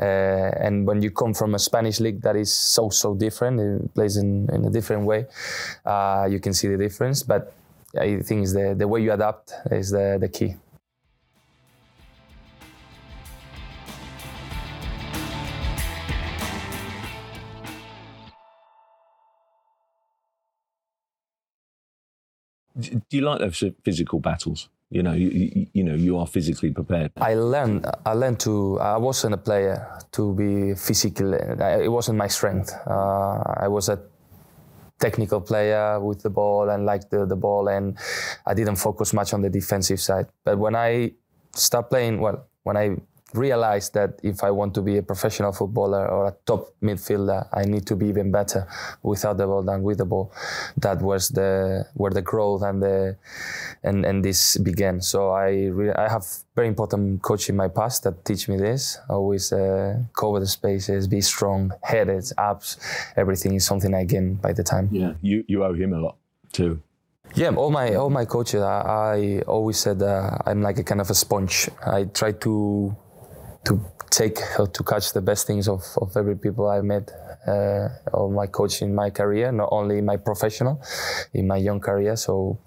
Uh, 0.00 0.04
and 0.04 0.86
when 0.86 1.02
you 1.02 1.10
come 1.10 1.34
from 1.34 1.54
a 1.54 1.58
Spanish 1.58 2.00
league 2.00 2.22
that 2.22 2.36
is 2.36 2.52
so 2.52 2.90
so 2.90 3.14
different, 3.14 3.60
it 3.60 3.94
plays 3.94 4.16
in, 4.16 4.48
in 4.52 4.64
a 4.64 4.70
different 4.70 5.04
way. 5.06 5.26
Uh, 5.84 6.26
you 6.30 6.40
can 6.40 6.52
see 6.52 6.68
the 6.68 6.76
difference, 6.76 7.22
but. 7.22 7.54
I 7.94 8.20
think 8.20 8.44
it's 8.44 8.54
the, 8.54 8.74
the 8.74 8.88
way 8.88 9.02
you 9.02 9.12
adapt 9.12 9.52
is 9.70 9.90
the, 9.90 10.16
the 10.18 10.26
key. 10.26 10.56
Do 22.78 23.00
you 23.10 23.22
like 23.22 23.40
those 23.40 23.64
physical 23.84 24.20
battles? 24.20 24.68
You 24.90 25.02
know, 25.02 25.12
you, 25.12 25.28
you, 25.28 25.66
you 25.72 25.84
know, 25.84 25.94
you 25.94 26.18
are 26.18 26.26
physically 26.26 26.70
prepared. 26.70 27.12
I 27.16 27.34
learned. 27.34 27.86
I 28.04 28.12
learned 28.12 28.40
to. 28.40 28.78
I 28.78 28.98
wasn't 28.98 29.34
a 29.34 29.38
player 29.38 29.88
to 30.12 30.34
be 30.34 30.74
physical. 30.74 31.32
It 31.32 31.88
wasn't 31.90 32.18
my 32.18 32.28
strength. 32.28 32.74
Uh, 32.86 33.42
I 33.56 33.68
was 33.68 33.88
a 33.88 33.98
technical 34.98 35.40
player 35.40 35.98
with 35.98 36.22
the 36.22 36.30
ball 36.30 36.68
and 36.68 36.84
liked 36.84 37.10
the, 37.10 37.24
the 37.24 37.36
ball, 37.36 37.68
and 37.68 37.96
I 38.46 38.54
didn't 38.54 38.76
focus 38.76 39.12
much 39.14 39.32
on 39.32 39.40
the 39.40 39.50
defensive 39.50 40.00
side. 40.00 40.26
But 40.44 40.58
when 40.58 40.76
I 40.76 41.12
started 41.54 41.88
playing, 41.88 42.20
well, 42.20 42.46
when 42.62 42.76
I 42.76 42.96
realized 43.34 43.94
that 43.94 44.20
if 44.22 44.42
I 44.42 44.50
want 44.50 44.74
to 44.74 44.82
be 44.82 44.98
a 44.98 45.02
professional 45.02 45.52
footballer 45.52 46.06
or 46.08 46.28
a 46.28 46.34
top 46.46 46.74
midfielder, 46.82 47.48
I 47.52 47.64
need 47.64 47.86
to 47.86 47.96
be 47.96 48.06
even 48.06 48.30
better 48.30 48.66
without 49.02 49.36
the 49.38 49.46
ball 49.46 49.62
than 49.62 49.82
with 49.82 49.98
the 49.98 50.04
ball. 50.04 50.32
That 50.76 51.00
was 51.00 51.28
the 51.28 51.86
where 51.94 52.10
the 52.10 52.22
growth 52.22 52.62
and 52.62 52.82
the 52.82 53.16
and 53.82 54.04
and 54.04 54.24
this 54.24 54.56
began. 54.58 55.00
So 55.00 55.30
I 55.30 55.66
re- 55.66 55.92
I 55.92 56.08
have 56.08 56.26
very 56.54 56.68
important 56.68 57.22
coach 57.22 57.48
in 57.48 57.56
my 57.56 57.68
past 57.68 58.04
that 58.04 58.24
teach 58.24 58.48
me 58.48 58.56
this. 58.56 58.98
Always 59.08 59.52
uh, 59.52 60.02
cover 60.18 60.40
the 60.40 60.46
spaces, 60.46 61.08
be 61.08 61.20
strong, 61.20 61.72
headed, 61.82 62.24
abs, 62.38 62.78
everything 63.16 63.54
is 63.54 63.64
something 63.64 63.94
I 63.94 64.04
gain 64.04 64.34
by 64.34 64.52
the 64.52 64.62
time. 64.62 64.88
Yeah. 64.92 65.14
You, 65.22 65.44
you 65.48 65.64
owe 65.64 65.74
him 65.74 65.92
a 65.92 66.00
lot 66.00 66.16
too. 66.52 66.80
Yeah, 67.34 67.54
all 67.54 67.70
my 67.70 67.94
all 67.94 68.10
my 68.10 68.26
coaches, 68.26 68.60
I, 68.60 68.80
I 68.80 69.42
always 69.46 69.78
said 69.78 70.02
uh, 70.02 70.36
I'm 70.44 70.60
like 70.60 70.78
a 70.78 70.84
kind 70.84 71.00
of 71.00 71.08
a 71.08 71.14
sponge. 71.14 71.70
I 71.86 72.04
try 72.04 72.32
to 72.32 72.94
to 73.64 73.80
take 74.10 74.38
to 74.72 74.84
catch 74.84 75.12
the 75.12 75.20
best 75.20 75.46
things 75.46 75.68
of, 75.68 75.82
of 75.96 76.16
every 76.16 76.36
people 76.36 76.68
I 76.68 76.80
met, 76.80 77.10
uh, 77.46 77.88
of 78.12 78.32
my 78.32 78.46
coach 78.46 78.82
in 78.82 78.94
my 78.94 79.10
career, 79.10 79.50
not 79.52 79.68
only 79.72 79.98
in 79.98 80.04
my 80.04 80.16
professional, 80.16 80.82
in 81.32 81.46
my 81.46 81.56
young 81.56 81.80
career. 81.80 82.16
So, 82.16 82.58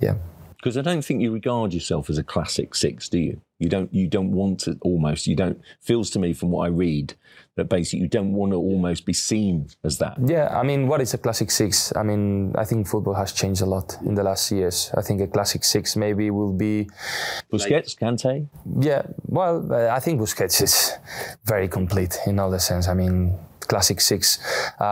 yeah. 0.00 0.14
Because 0.56 0.78
I 0.78 0.82
don't 0.82 1.04
think 1.04 1.20
you 1.20 1.32
regard 1.32 1.74
yourself 1.74 2.08
as 2.08 2.16
a 2.16 2.24
classic 2.24 2.74
six, 2.74 3.08
do 3.08 3.18
you? 3.18 3.40
You 3.58 3.68
don't. 3.68 3.92
You 3.92 4.08
don't 4.08 4.32
want 4.32 4.60
to 4.60 4.78
almost. 4.80 5.26
You 5.26 5.36
don't. 5.36 5.60
Feels 5.80 6.10
to 6.10 6.18
me 6.18 6.32
from 6.32 6.50
what 6.50 6.64
I 6.64 6.68
read 6.68 7.14
that 7.56 7.68
basically 7.68 8.00
you 8.00 8.08
don't 8.08 8.32
want 8.32 8.52
to 8.52 8.56
almost 8.56 9.06
be 9.06 9.12
seen 9.12 9.68
as 9.84 9.98
that. 9.98 10.16
Yeah, 10.24 10.48
I 10.58 10.62
mean, 10.64 10.88
what 10.88 11.00
is 11.00 11.14
a 11.14 11.18
classic 11.18 11.50
six? 11.50 11.92
I 11.94 12.02
mean, 12.02 12.52
I 12.56 12.64
think 12.64 12.88
football 12.88 13.14
has 13.14 13.32
changed 13.32 13.62
a 13.62 13.66
lot 13.66 13.96
in 14.04 14.14
the 14.14 14.24
last 14.24 14.50
years. 14.50 14.90
I 14.96 15.02
think 15.02 15.20
a 15.20 15.26
classic 15.26 15.62
six 15.64 15.96
maybe 15.96 16.30
will 16.30 16.52
be 16.52 16.88
Busquets, 17.52 17.96
Kante. 17.96 18.48
Yeah, 18.80 19.02
well, 19.26 19.72
I 19.72 20.00
think 20.00 20.20
Busquets 20.20 20.62
is 20.62 20.92
very 21.44 21.68
complete 21.68 22.18
in 22.26 22.38
all 22.38 22.50
the 22.50 22.60
sense. 22.60 22.88
I 22.88 22.94
mean, 22.94 23.38
classic 23.68 24.00
six. 24.00 24.38
Uh, 24.80 24.84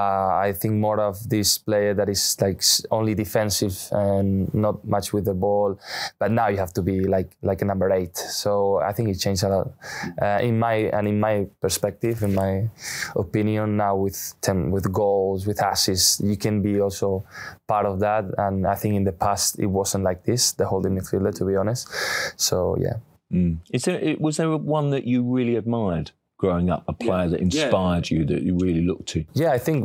I 0.49 0.55
think 0.57 0.75
more 0.75 1.01
of 1.01 1.29
this 1.29 1.59
player 1.59 1.95
that 1.95 2.09
is 2.09 2.37
like 2.41 2.63
only 2.91 3.15
defensive 3.15 3.77
and 3.93 4.53
not 4.55 4.85
much 4.87 5.13
with 5.13 5.25
the 5.25 5.35
ball. 5.35 5.79
But 6.19 6.31
now 6.31 6.49
you 6.49 6.59
have 6.59 6.73
to 6.75 6.83
be 6.83 7.05
like 7.05 7.37
like 7.43 7.63
a 7.63 7.65
number 7.65 7.91
eight. 7.93 8.17
So 8.17 8.79
I 8.79 8.93
think 8.93 9.09
it 9.09 9.19
changed 9.19 9.45
a 9.45 9.49
lot 9.49 9.73
uh, 10.21 10.39
in 10.43 10.59
my 10.59 10.75
and 10.93 11.09
in 11.09 11.21
my 11.21 11.47
perspective, 11.61 12.23
in 12.23 12.35
my 12.35 12.69
opinion. 13.17 13.77
Now 13.77 13.97
with 13.97 14.35
ten, 14.41 14.71
with 14.71 14.93
goals, 14.93 15.47
with 15.47 15.63
assists, 15.63 16.21
you 16.21 16.37
can 16.37 16.63
be 16.63 16.81
also 16.81 17.25
part 17.69 17.87
of 17.87 18.01
that. 18.01 18.25
And 18.39 18.67
I 18.67 18.75
think 18.75 18.95
in 18.95 19.05
the 19.05 19.13
past 19.13 19.59
it 19.59 19.67
wasn't 19.67 20.05
like 20.05 20.25
this. 20.25 20.53
The 20.53 20.67
holding 20.67 20.97
midfielder, 20.99 21.35
to 21.35 21.45
be 21.45 21.57
honest. 21.57 21.89
So 22.37 22.77
yeah. 22.79 22.97
Mm. 23.33 23.59
Is 23.73 23.85
there 23.85 24.17
was 24.19 24.37
there 24.37 24.55
one 24.57 24.91
that 24.91 25.05
you 25.05 25.23
really 25.23 25.57
admired? 25.57 26.11
Growing 26.43 26.69
up, 26.71 26.83
a 26.89 26.93
player 26.93 27.23
yeah. 27.23 27.29
that 27.29 27.41
inspired 27.41 28.11
yeah. 28.11 28.19
you, 28.19 28.25
that 28.27 28.43
you 28.43 28.53
really 28.59 28.83
looked 28.83 29.07
to? 29.07 29.25
Yeah, 29.33 29.53
I 29.53 29.59
think, 29.59 29.79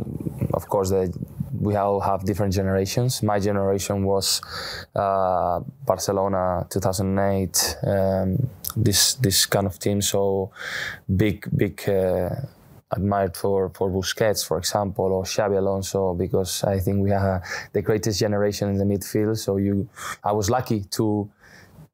of 0.52 0.68
course, 0.68 0.90
that 0.90 1.10
we 1.66 1.76
all 1.76 2.00
have 2.00 2.24
different 2.24 2.52
generations. 2.52 3.22
My 3.22 3.38
generation 3.38 4.04
was 4.04 4.42
uh, 4.96 5.60
Barcelona 5.86 6.66
2008. 6.68 7.76
Um, 7.86 8.48
this 8.76 9.14
this 9.14 9.46
kind 9.46 9.66
of 9.66 9.78
team, 9.78 10.02
so 10.02 10.50
big, 11.24 11.38
big. 11.56 11.88
Uh, 11.88 12.30
admired 12.90 13.36
for 13.36 13.68
for 13.76 13.90
Busquets, 13.90 14.42
for 14.48 14.56
example, 14.56 15.08
or 15.16 15.24
Xabi 15.24 15.58
Alonso, 15.58 16.14
because 16.14 16.64
I 16.64 16.78
think 16.80 16.96
we 17.06 17.12
are 17.12 17.42
the 17.74 17.82
greatest 17.82 18.18
generation 18.18 18.70
in 18.72 18.78
the 18.78 18.88
midfield. 18.92 19.36
So 19.36 19.58
you, 19.58 19.88
I 20.24 20.32
was 20.32 20.48
lucky 20.48 20.80
to 20.96 21.28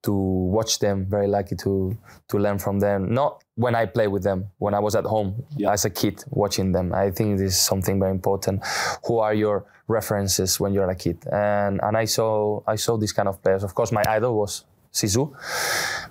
to 0.05 0.13
watch 0.13 0.79
them, 0.79 1.07
very 1.09 1.27
lucky 1.27 1.57
to 1.57 1.97
to 2.29 2.39
learn 2.39 2.59
from 2.59 2.81
them. 2.81 3.13
Not 3.13 3.43
when 3.57 3.75
I 3.75 3.87
play 3.87 4.07
with 4.09 4.23
them, 4.23 4.47
when 4.59 4.75
I 4.75 4.81
was 4.81 4.95
at 4.95 5.05
home 5.05 5.45
yeah. 5.57 5.73
as 5.73 5.85
a 5.85 5.91
kid 5.91 6.23
watching 6.31 6.73
them. 6.73 6.93
I 6.95 7.11
think 7.11 7.39
this 7.39 7.55
is 7.55 7.61
something 7.61 7.99
very 7.99 8.11
important. 8.11 8.63
Who 9.07 9.19
are 9.19 9.35
your 9.35 9.65
references 9.89 10.61
when 10.61 10.73
you're 10.73 10.91
a 10.91 10.95
kid? 10.95 11.27
And 11.33 11.81
and 11.83 11.97
I 11.97 12.05
saw 12.05 12.63
I 12.67 12.77
saw 12.77 12.97
these 12.97 13.13
kind 13.13 13.29
of 13.29 13.43
players. 13.43 13.65
Of 13.65 13.75
course, 13.75 13.93
my 13.93 14.05
idol 14.07 14.37
was 14.37 14.65
Zizou, 14.93 15.35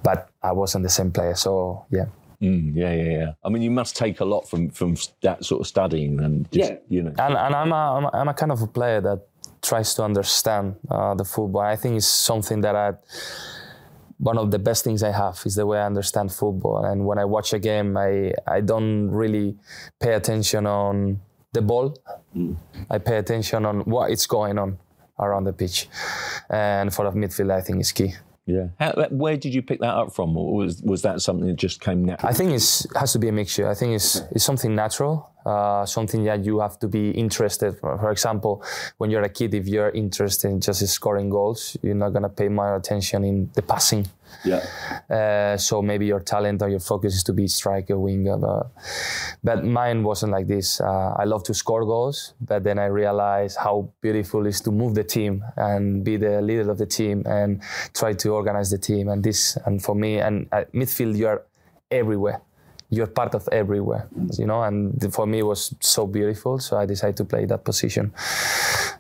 but 0.04 0.30
I 0.42 0.52
wasn't 0.52 0.84
the 0.84 0.90
same 0.90 1.12
player. 1.12 1.36
So 1.36 1.86
yeah. 1.92 2.06
Mm, 2.42 2.76
yeah, 2.76 2.94
yeah, 2.94 3.12
yeah. 3.20 3.32
I 3.46 3.48
mean, 3.50 3.62
you 3.62 3.72
must 3.72 3.96
take 3.96 4.20
a 4.20 4.26
lot 4.26 4.50
from 4.50 4.70
from 4.70 4.96
that 5.22 5.46
sort 5.46 5.62
of 5.62 5.68
studying 5.68 6.20
and 6.20 6.52
just, 6.52 6.72
yeah. 6.72 6.78
you 6.90 7.04
know. 7.04 7.14
And 7.18 7.36
and 7.38 7.56
I'm 7.56 7.72
a, 7.72 7.98
I'm 7.98 8.06
a, 8.06 8.10
I'm 8.14 8.28
a 8.28 8.34
kind 8.34 8.52
of 8.52 8.62
a 8.62 8.68
player 8.68 9.00
that 9.02 9.20
tries 9.62 9.94
to 9.96 10.04
understand 10.04 10.76
uh, 10.92 11.16
the 11.16 11.24
football. 11.24 11.62
I 11.62 11.78
think 11.78 11.96
it's 11.96 12.08
something 12.08 12.62
that 12.62 12.76
I 12.76 12.94
one 14.18 14.38
of 14.38 14.52
the 14.52 14.60
best 14.60 14.84
things 14.84 15.04
I 15.04 15.12
have 15.12 15.42
is 15.46 15.56
the 15.56 15.66
way 15.66 15.80
I 15.80 15.86
understand 15.86 16.32
football. 16.32 16.86
And 16.86 17.06
when 17.06 17.18
I 17.18 17.26
watch 17.26 17.54
a 17.54 17.60
game, 17.60 17.98
I, 17.98 18.34
I 18.48 18.62
don't 18.62 19.10
really 19.12 19.58
pay 20.00 20.14
attention 20.14 20.66
on 20.66 21.20
the 21.52 21.62
ball. 21.62 21.96
I 22.90 22.98
pay 22.98 23.18
attention 23.18 23.66
on 23.66 23.82
what 23.82 24.12
is 24.12 24.26
going 24.26 24.58
on 24.58 24.78
around 25.20 25.44
the 25.46 25.54
pitch. 25.54 25.88
And 26.50 26.94
for 26.94 27.06
a 27.06 27.12
midfield, 27.12 27.52
I 27.52 27.62
think 27.62 27.82
is 27.82 27.92
key. 27.92 28.14
Yeah. 28.46 28.68
How, 28.78 28.92
where 29.10 29.38
did 29.38 29.54
you 29.54 29.62
pick 29.62 29.80
that 29.80 29.94
up 29.94 30.14
from, 30.14 30.36
or 30.36 30.54
was 30.54 30.82
was 30.82 31.02
that 31.04 31.22
something 31.22 31.48
that 31.48 31.56
just 31.56 31.80
came 31.80 32.04
natural? 32.04 32.30
I 32.30 32.34
think 32.34 32.52
it 32.52 32.86
has 33.00 33.14
to 33.14 33.20
be 33.20 33.30
a 33.30 33.32
mixture. 33.32 33.70
I 33.70 33.74
think 33.74 33.94
it's 33.96 34.22
it's 34.32 34.44
something 34.44 34.76
natural, 34.76 35.30
uh, 35.46 35.86
something 35.86 36.26
that 36.26 36.44
you 36.44 36.60
have 36.60 36.78
to 36.80 36.90
be 36.90 37.12
interested. 37.12 37.80
For, 37.80 37.98
for 37.98 38.12
example, 38.12 38.62
when 38.98 39.12
you're 39.12 39.22
a 39.22 39.30
kid, 39.30 39.54
if 39.54 39.66
you're 39.68 39.92
interested 39.92 40.50
in 40.50 40.60
just 40.60 40.86
scoring 40.88 41.30
goals, 41.30 41.78
you're 41.82 41.96
not 41.96 42.10
gonna 42.10 42.28
pay 42.28 42.50
more 42.50 42.76
attention 42.76 43.24
in 43.24 43.50
the 43.54 43.62
passing. 43.62 44.08
Yeah. 44.44 44.66
Uh, 45.10 45.56
so 45.58 45.82
maybe 45.82 46.06
your 46.06 46.20
talent 46.20 46.62
or 46.62 46.70
your 46.70 46.82
focus 46.82 47.16
is 47.16 47.24
to 47.24 47.34
be 47.34 47.48
striker, 47.48 47.98
winger, 47.98 48.36
but, 48.38 48.72
but 49.44 49.66
mine 49.66 50.04
wasn't 50.04 50.32
like 50.32 50.48
this. 50.48 50.80
Uh, 50.80 51.16
I 51.18 51.26
love 51.26 51.44
to 51.44 51.54
score 51.54 51.86
goals, 51.86 52.34
but 52.40 52.64
then 52.64 52.80
I 52.80 52.86
realized 52.86 53.58
how 53.58 53.90
beautiful 54.02 54.46
it 54.46 54.50
is 54.50 54.62
to 54.62 54.72
move 54.72 54.96
the 54.96 55.04
team 55.04 55.44
and 55.58 56.04
be 56.04 56.16
the 56.18 56.42
leader 56.42 56.72
of 56.72 56.78
the 56.78 56.86
team 56.86 57.24
and 57.26 57.62
try 57.94 58.14
to 58.14 58.30
organize 58.30 58.72
the 58.72 58.78
team. 58.78 59.10
And 59.10 59.24
this, 59.24 59.58
and 59.66 59.84
for 59.84 59.96
me, 59.96 60.20
and 60.20 60.48
at 60.52 60.72
midfield, 60.72 61.18
you're 61.18 61.44
everywhere. 61.92 62.42
You're 62.90 63.08
part 63.08 63.34
of 63.36 63.50
everywhere, 63.52 64.08
you 64.38 64.46
know. 64.46 64.64
And 64.64 65.14
for 65.14 65.26
me, 65.26 65.40
it 65.40 65.46
was 65.46 65.76
so 65.80 66.06
beautiful. 66.06 66.60
So 66.60 66.78
I 66.78 66.86
decided 66.86 67.18
to 67.18 67.26
play 67.26 67.46
that 67.46 67.66
position. 67.66 68.14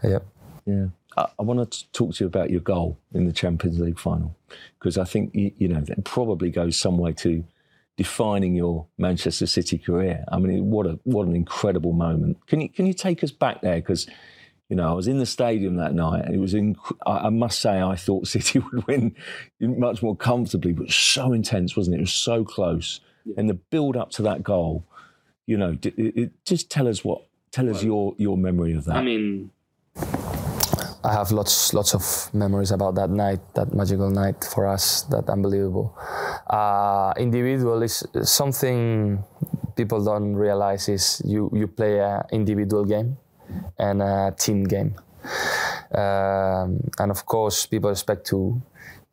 Yeah. 0.03 0.19
Yeah. 0.65 0.87
I, 1.15 1.43
want 1.43 1.71
to 1.71 1.91
talk 1.91 2.15
to 2.15 2.23
you 2.23 2.27
about 2.27 2.49
your 2.49 2.61
goal 2.61 2.97
in 3.13 3.25
the 3.25 3.31
Champions 3.31 3.79
League 3.79 3.99
final 3.99 4.35
because 4.79 4.97
I 4.97 5.03
think 5.03 5.35
you, 5.35 5.51
you 5.57 5.67
know 5.67 5.81
that 5.81 6.03
probably 6.05 6.49
goes 6.49 6.75
some 6.75 6.97
way 6.97 7.13
to 7.13 7.43
defining 7.97 8.55
your 8.55 8.87
Manchester 8.97 9.45
City 9.45 9.77
career. 9.77 10.25
I 10.31 10.39
mean, 10.39 10.69
what 10.69 10.85
a 10.85 10.99
what 11.03 11.27
an 11.27 11.35
incredible 11.35 11.93
moment. 11.93 12.45
Can 12.47 12.61
you 12.61 12.69
can 12.69 12.85
you 12.85 12.93
take 12.93 13.23
us 13.23 13.31
back 13.31 13.61
there 13.61 13.75
because 13.75 14.07
you 14.69 14.75
know 14.75 14.89
I 14.89 14.93
was 14.93 15.07
in 15.07 15.19
the 15.19 15.25
stadium 15.25 15.75
that 15.77 15.93
night 15.93 16.25
and 16.25 16.35
it 16.35 16.39
was 16.39 16.53
in. 16.53 16.75
I, 17.05 17.27
I 17.27 17.29
must 17.29 17.59
say 17.59 17.81
I 17.81 17.95
thought 17.95 18.27
City 18.35 18.59
would 18.59 18.87
win 18.87 19.15
much 19.59 20.01
more 20.01 20.15
comfortably, 20.15 20.73
but 20.73 20.91
so 20.91 21.33
intense, 21.33 21.75
wasn't 21.75 21.95
it? 21.95 21.99
It 21.99 22.03
was 22.03 22.13
so 22.13 22.43
close, 22.43 22.99
yeah. 23.25 23.35
and 23.37 23.49
the 23.49 23.55
build 23.55 23.95
up 23.95 24.09
to 24.11 24.21
that 24.23 24.43
goal. 24.43 24.85
You 25.45 25.57
know, 25.57 25.77
it, 25.81 25.93
it, 25.97 26.31
just 26.45 26.69
tell 26.69 26.87
us 26.87 27.03
what 27.03 27.25
tell 27.51 27.69
us 27.69 27.77
well, 27.77 27.83
your 27.83 28.15
your 28.17 28.37
memory 28.37 28.73
of 28.73 28.85
that. 28.85 28.95
I 28.95 29.03
mean, 29.03 29.51
I 31.03 31.11
have 31.11 31.31
lots 31.31 31.73
lots 31.73 31.93
of 31.93 32.33
memories 32.33 32.71
about 32.71 32.95
that 32.95 33.09
night, 33.09 33.41
that 33.55 33.73
magical 33.73 34.09
night 34.09 34.43
for 34.43 34.67
us, 34.67 35.01
that 35.11 35.29
unbelievable. 35.29 35.97
Uh, 36.47 37.13
individual 37.17 37.83
is 37.83 38.03
something 38.23 39.21
people 39.75 40.03
don't 40.03 40.33
realize 40.35 40.87
is 40.87 41.21
you 41.25 41.49
you 41.53 41.67
play 41.67 41.99
an 41.99 42.23
individual 42.31 42.85
game 42.85 43.17
and 43.77 44.01
a 44.01 44.33
team 44.37 44.63
game, 44.63 44.95
um, 45.91 46.79
and 46.99 47.11
of 47.11 47.25
course 47.25 47.65
people 47.65 47.89
expect 47.89 48.25
to 48.27 48.61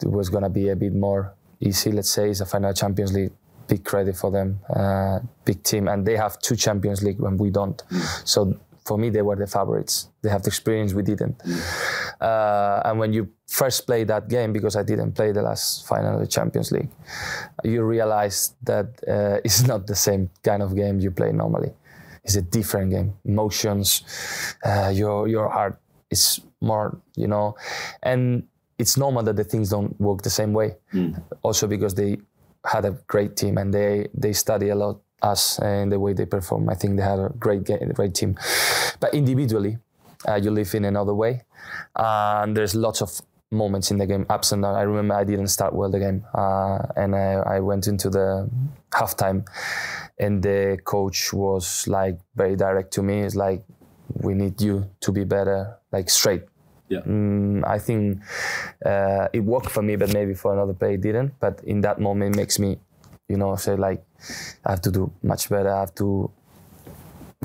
it 0.02 0.10
was 0.10 0.28
gonna 0.28 0.50
be 0.50 0.68
a 0.68 0.76
bit 0.76 0.94
more 0.94 1.34
easy. 1.60 1.90
Let's 1.90 2.10
say 2.10 2.30
it's 2.30 2.40
a 2.40 2.46
final 2.46 2.72
Champions 2.72 3.12
League. 3.12 3.32
Big 3.66 3.84
credit 3.84 4.16
for 4.16 4.32
them, 4.32 4.58
uh, 4.74 5.20
big 5.44 5.62
team, 5.62 5.86
and 5.86 6.04
they 6.04 6.16
have 6.16 6.40
two 6.40 6.56
Champions 6.56 7.02
League 7.04 7.20
when 7.20 7.36
we 7.36 7.50
don't. 7.50 7.80
So 8.24 8.58
for 8.84 8.98
me, 8.98 9.10
they 9.10 9.22
were 9.22 9.36
the 9.36 9.46
favorites. 9.46 10.08
They 10.22 10.30
have 10.30 10.42
the 10.42 10.48
experience 10.48 10.94
we 10.94 11.02
didn't. 11.02 11.40
Uh, 12.20 12.82
and 12.84 12.98
when 12.98 13.12
you 13.12 13.28
first 13.46 13.86
play 13.86 14.04
that 14.04 14.28
game, 14.28 14.52
because 14.52 14.76
I 14.76 14.82
didn't 14.82 15.12
play 15.12 15.32
the 15.32 15.42
last 15.42 15.86
final 15.86 16.14
of 16.14 16.20
the 16.20 16.26
Champions 16.26 16.72
League, 16.72 16.88
you 17.64 17.82
realize 17.82 18.54
that 18.62 18.86
uh, 19.08 19.40
it's 19.44 19.66
not 19.66 19.86
the 19.86 19.96
same 19.96 20.30
kind 20.42 20.62
of 20.62 20.74
game 20.74 21.00
you 21.00 21.10
play 21.10 21.32
normally. 21.32 21.72
It's 22.24 22.36
a 22.36 22.42
different 22.42 22.90
game. 22.90 23.14
Emotions, 23.24 24.02
uh, 24.64 24.92
your 24.94 25.26
your 25.26 25.48
heart 25.48 25.80
is 26.10 26.40
more, 26.60 27.00
you 27.16 27.26
know, 27.26 27.56
and 28.02 28.46
it's 28.78 28.96
normal 28.96 29.22
that 29.22 29.36
the 29.36 29.44
things 29.44 29.70
don't 29.70 29.98
work 30.00 30.22
the 30.22 30.30
same 30.30 30.52
way. 30.52 30.76
Mm. 30.92 31.22
Also 31.42 31.66
because 31.66 31.94
they 31.94 32.18
had 32.64 32.84
a 32.84 32.90
great 33.06 33.36
team 33.36 33.56
and 33.56 33.72
they 33.72 34.08
they 34.12 34.32
study 34.32 34.68
a 34.68 34.74
lot 34.74 35.00
us 35.22 35.58
and 35.58 35.92
the 35.92 35.98
way 35.98 36.12
they 36.12 36.26
perform. 36.26 36.68
I 36.68 36.74
think 36.74 36.96
they 36.96 37.02
had 37.02 37.18
a 37.18 37.32
great 37.38 37.64
game, 37.64 37.88
great 37.94 38.14
team. 38.14 38.38
But 39.00 39.14
individually, 39.14 39.78
uh, 40.28 40.36
you 40.36 40.50
live 40.50 40.74
in 40.74 40.84
another 40.84 41.14
way, 41.14 41.42
uh, 41.96 42.40
and 42.42 42.56
there's 42.56 42.74
lots 42.74 43.02
of 43.02 43.20
moments 43.50 43.90
in 43.90 43.98
the 43.98 44.06
game, 44.06 44.26
ups 44.28 44.52
and 44.52 44.62
downs. 44.62 44.76
I 44.76 44.82
remember 44.82 45.14
I 45.14 45.24
didn't 45.24 45.48
start 45.48 45.74
well 45.74 45.90
the 45.90 45.98
game, 45.98 46.24
uh, 46.34 46.78
and 46.96 47.14
I, 47.16 47.56
I, 47.56 47.60
went 47.60 47.88
into 47.88 48.08
the 48.10 48.48
halftime, 48.92 49.46
and 50.18 50.42
the 50.42 50.78
coach 50.84 51.32
was 51.32 51.88
like 51.88 52.18
very 52.36 52.56
direct 52.56 52.92
to 52.94 53.02
me. 53.02 53.20
It's 53.20 53.34
like, 53.34 53.62
we 54.14 54.34
need 54.34 54.60
you 54.60 54.88
to 55.00 55.12
be 55.12 55.24
better, 55.24 55.76
like 55.90 56.10
straight. 56.10 56.42
Yeah. 56.88 57.00
Mm, 57.00 57.64
I 57.66 57.78
think 57.78 58.20
uh, 58.84 59.28
it 59.32 59.40
worked 59.40 59.70
for 59.70 59.82
me, 59.82 59.96
but 59.96 60.12
maybe 60.12 60.34
for 60.34 60.52
another 60.52 60.74
player 60.74 60.94
it 60.94 61.00
didn't. 61.00 61.38
But 61.38 61.62
in 61.64 61.80
that 61.82 62.00
moment, 62.00 62.34
it 62.34 62.36
makes 62.36 62.58
me, 62.58 62.78
you 63.30 63.36
know, 63.36 63.54
say 63.56 63.76
like, 63.76 64.02
I 64.66 64.72
have 64.72 64.82
to 64.82 64.90
do 64.90 65.12
much 65.22 65.48
better. 65.48 65.70
I 65.70 65.80
have 65.80 65.94
to 65.94 66.30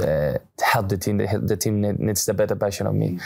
uh, 0.01 0.37
help 0.61 0.89
the 0.89 0.97
team. 0.97 1.17
The, 1.17 1.41
the, 1.43 1.55
team 1.55 1.81
needs 1.81 2.25
the 2.25 2.33
better 2.33 2.55
version 2.55 2.87
of 2.87 2.95
me. 2.95 3.19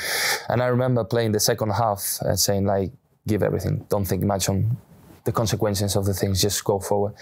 And 0.50 0.62
I 0.62 0.68
remember 0.68 1.04
playing 1.06 1.32
the 1.32 1.40
second 1.40 1.72
half 1.72 2.20
and 2.22 2.38
saying 2.38 2.66
like, 2.66 2.92
give 3.26 3.44
everything. 3.44 3.86
Don't 3.90 4.06
think 4.06 4.24
much 4.24 4.50
on 4.50 4.78
the 5.24 5.32
consequences 5.32 5.96
of 5.96 6.06
the 6.06 6.14
things. 6.14 6.42
Just 6.42 6.64
go 6.64 6.80
forward. 6.80 7.14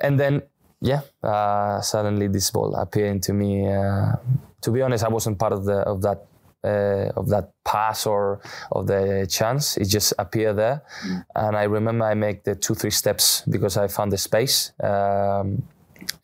And 0.00 0.18
then, 0.18 0.42
yeah, 0.80 1.02
uh, 1.22 1.80
suddenly 1.80 2.28
this 2.28 2.50
ball 2.50 2.74
appeared 2.76 3.22
to 3.24 3.32
me. 3.32 3.68
Uh, 3.68 4.12
to 4.60 4.70
be 4.70 4.80
honest, 4.80 5.04
I 5.04 5.08
wasn't 5.08 5.38
part 5.38 5.52
of 5.52 5.64
the 5.64 5.78
of 5.78 6.02
that 6.02 6.26
uh, 6.64 7.10
of 7.16 7.28
that 7.28 7.50
pass 7.64 8.06
or 8.06 8.40
of 8.70 8.86
the 8.86 9.26
chance. 9.30 9.76
It 9.76 9.86
just 9.86 10.12
appeared 10.18 10.56
there, 10.56 10.82
mm. 11.06 11.24
and 11.34 11.56
I 11.56 11.64
remember 11.64 12.04
I 12.04 12.14
make 12.14 12.44
the 12.44 12.54
two 12.54 12.74
three 12.74 12.90
steps 12.90 13.42
because 13.48 13.76
I 13.76 13.88
found 13.88 14.12
the 14.12 14.18
space. 14.18 14.72
Um, 14.80 15.62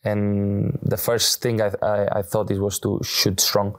and 0.03 0.77
the 0.81 0.97
first 0.97 1.41
thing 1.41 1.61
I, 1.61 1.71
I, 1.81 2.19
I, 2.19 2.21
thought 2.21 2.51
it 2.51 2.59
was 2.59 2.79
to 2.79 2.99
shoot 3.03 3.39
strong. 3.39 3.75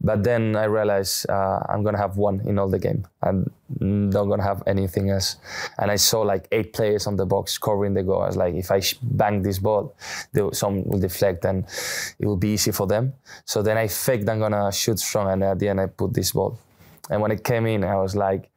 But 0.00 0.24
then 0.24 0.56
i 0.56 0.64
realized 0.64 1.28
uh, 1.30 1.60
i'm 1.68 1.82
gonna 1.84 1.98
have 1.98 2.16
one 2.16 2.40
in 2.46 2.58
all 2.58 2.68
the 2.68 2.78
game. 2.78 3.06
And 3.22 3.50
not 3.80 4.24
gonna 4.24 4.42
have 4.42 4.62
anything 4.66 5.10
else. 5.10 5.36
And 5.78 5.90
i 5.90 5.96
saw 5.96 6.20
like 6.22 6.48
eight 6.52 6.72
players 6.72 7.06
on 7.06 7.16
the 7.16 7.26
box 7.26 7.58
covering 7.58 7.94
the 7.94 8.02
goal. 8.02 8.22
I 8.22 8.26
was 8.26 8.36
like 8.36 8.54
if 8.54 8.70
i 8.70 8.80
bang 9.02 9.42
this 9.42 9.58
ball 9.58 9.94
some 10.52 10.84
will 10.84 11.00
deflect 11.00 11.44
and 11.44 11.64
it 12.18 12.26
will 12.26 12.36
be 12.36 12.50
easy 12.50 12.72
for 12.72 12.86
them. 12.86 13.12
So 13.44 13.62
then 13.62 13.76
i 13.76 13.86
faked 13.86 14.28
i'm 14.28 14.40
gonna 14.40 14.72
shoot 14.72 14.98
strong 14.98 15.30
and 15.30 15.44
at 15.44 15.58
the 15.58 15.68
end 15.68 15.80
i 15.80 15.86
put 15.86 16.12
this 16.12 16.32
ball. 16.32 16.58
And 17.10 17.22
when 17.22 17.30
it 17.30 17.44
came 17.44 17.66
in 17.66 17.84
i 17.84 17.96
was 17.96 18.16
like 18.16 18.50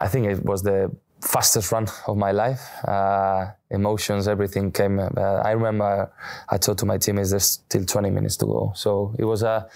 i 0.00 0.08
think 0.08 0.26
it 0.26 0.44
was 0.44 0.62
the 0.62 0.90
fastest 1.20 1.72
run 1.72 1.86
of 2.06 2.16
my 2.16 2.32
life. 2.32 2.62
Uh, 2.84 3.52
emotions, 3.70 4.28
everything 4.28 4.72
came. 4.72 4.98
Uh, 4.98 5.20
I 5.44 5.52
remember 5.52 6.10
I 6.48 6.56
told 6.58 6.78
to 6.78 6.86
my 6.86 6.98
teammates 6.98 7.30
there's 7.30 7.44
still 7.44 7.84
20 7.84 8.10
minutes 8.10 8.36
to 8.38 8.46
go. 8.46 8.72
So 8.74 9.14
it 9.18 9.24
was 9.24 9.42
a 9.42 9.68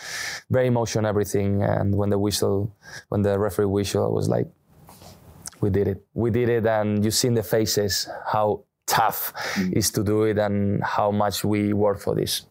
very 0.50 0.66
emotional 0.66 1.06
everything. 1.06 1.62
And 1.62 1.94
when 1.94 2.10
the 2.10 2.18
whistle, 2.18 2.74
when 3.08 3.22
the 3.22 3.38
referee 3.38 3.66
whistle, 3.66 4.04
I 4.04 4.08
was 4.08 4.28
like, 4.28 4.48
we 5.60 5.70
did 5.70 5.88
it. 5.88 6.04
We 6.14 6.30
did 6.30 6.48
it. 6.48 6.66
And 6.66 7.04
you 7.04 7.10
see 7.10 7.28
in 7.28 7.34
the 7.34 7.42
faces 7.42 8.08
how 8.26 8.64
tough 8.86 9.32
mm. 9.54 9.72
is 9.72 9.90
to 9.92 10.02
do 10.02 10.24
it 10.24 10.38
and 10.38 10.82
how 10.82 11.10
much 11.10 11.44
we 11.44 11.72
work 11.72 12.00
for 12.00 12.14
this. 12.14 12.42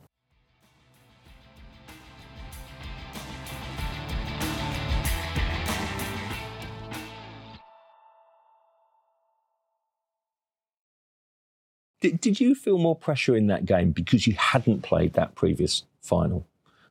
Did, 12.01 12.19
did 12.19 12.39
you 12.39 12.55
feel 12.55 12.77
more 12.77 12.95
pressure 12.95 13.35
in 13.35 13.47
that 13.47 13.65
game 13.65 13.91
because 13.91 14.27
you 14.27 14.33
hadn't 14.33 14.81
played 14.81 15.13
that 15.13 15.35
previous 15.35 15.83
final? 16.01 16.45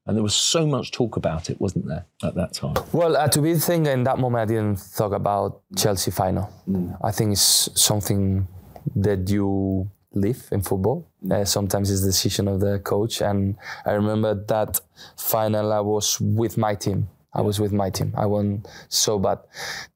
And 0.06 0.16
there 0.16 0.22
was 0.22 0.34
so 0.34 0.66
much 0.66 0.92
talk 0.92 1.16
about 1.16 1.50
it, 1.50 1.60
wasn't 1.60 1.86
there, 1.86 2.06
at 2.22 2.34
that 2.34 2.54
time? 2.54 2.74
Well, 2.92 3.16
uh, 3.16 3.28
to 3.28 3.42
be 3.42 3.54
thinking 3.56 3.92
in 3.92 4.04
that 4.04 4.18
moment, 4.18 4.42
I 4.42 4.54
didn't 4.54 4.82
talk 4.96 5.12
about 5.12 5.60
Chelsea 5.76 6.10
final. 6.10 6.50
Mm. 6.68 6.96
I 7.04 7.10
think 7.12 7.32
it's 7.32 7.68
something 7.74 8.48
that 8.96 9.28
you 9.28 9.90
live 10.12 10.48
in 10.52 10.62
football. 10.62 11.06
Mm. 11.24 11.32
Uh, 11.32 11.44
sometimes 11.44 11.90
it's 11.90 12.00
the 12.00 12.08
decision 12.08 12.48
of 12.48 12.60
the 12.60 12.78
coach. 12.78 13.20
And 13.20 13.56
I 13.84 13.92
remember 13.92 14.34
that 14.46 14.80
final, 15.16 15.72
I 15.72 15.80
was 15.80 16.20
with 16.20 16.56
my 16.56 16.74
team. 16.74 17.08
I 17.32 17.42
was 17.42 17.60
with 17.60 17.72
my 17.72 17.90
team. 17.90 18.12
I 18.16 18.26
want 18.26 18.66
so 18.88 19.18
bad 19.18 19.38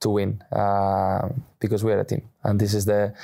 to 0.00 0.10
win 0.10 0.42
uh, 0.52 1.28
because 1.58 1.82
we're 1.82 2.00
a 2.00 2.04
team, 2.04 2.22
and 2.44 2.60
this 2.60 2.74
is 2.74 2.84
the 2.84 3.14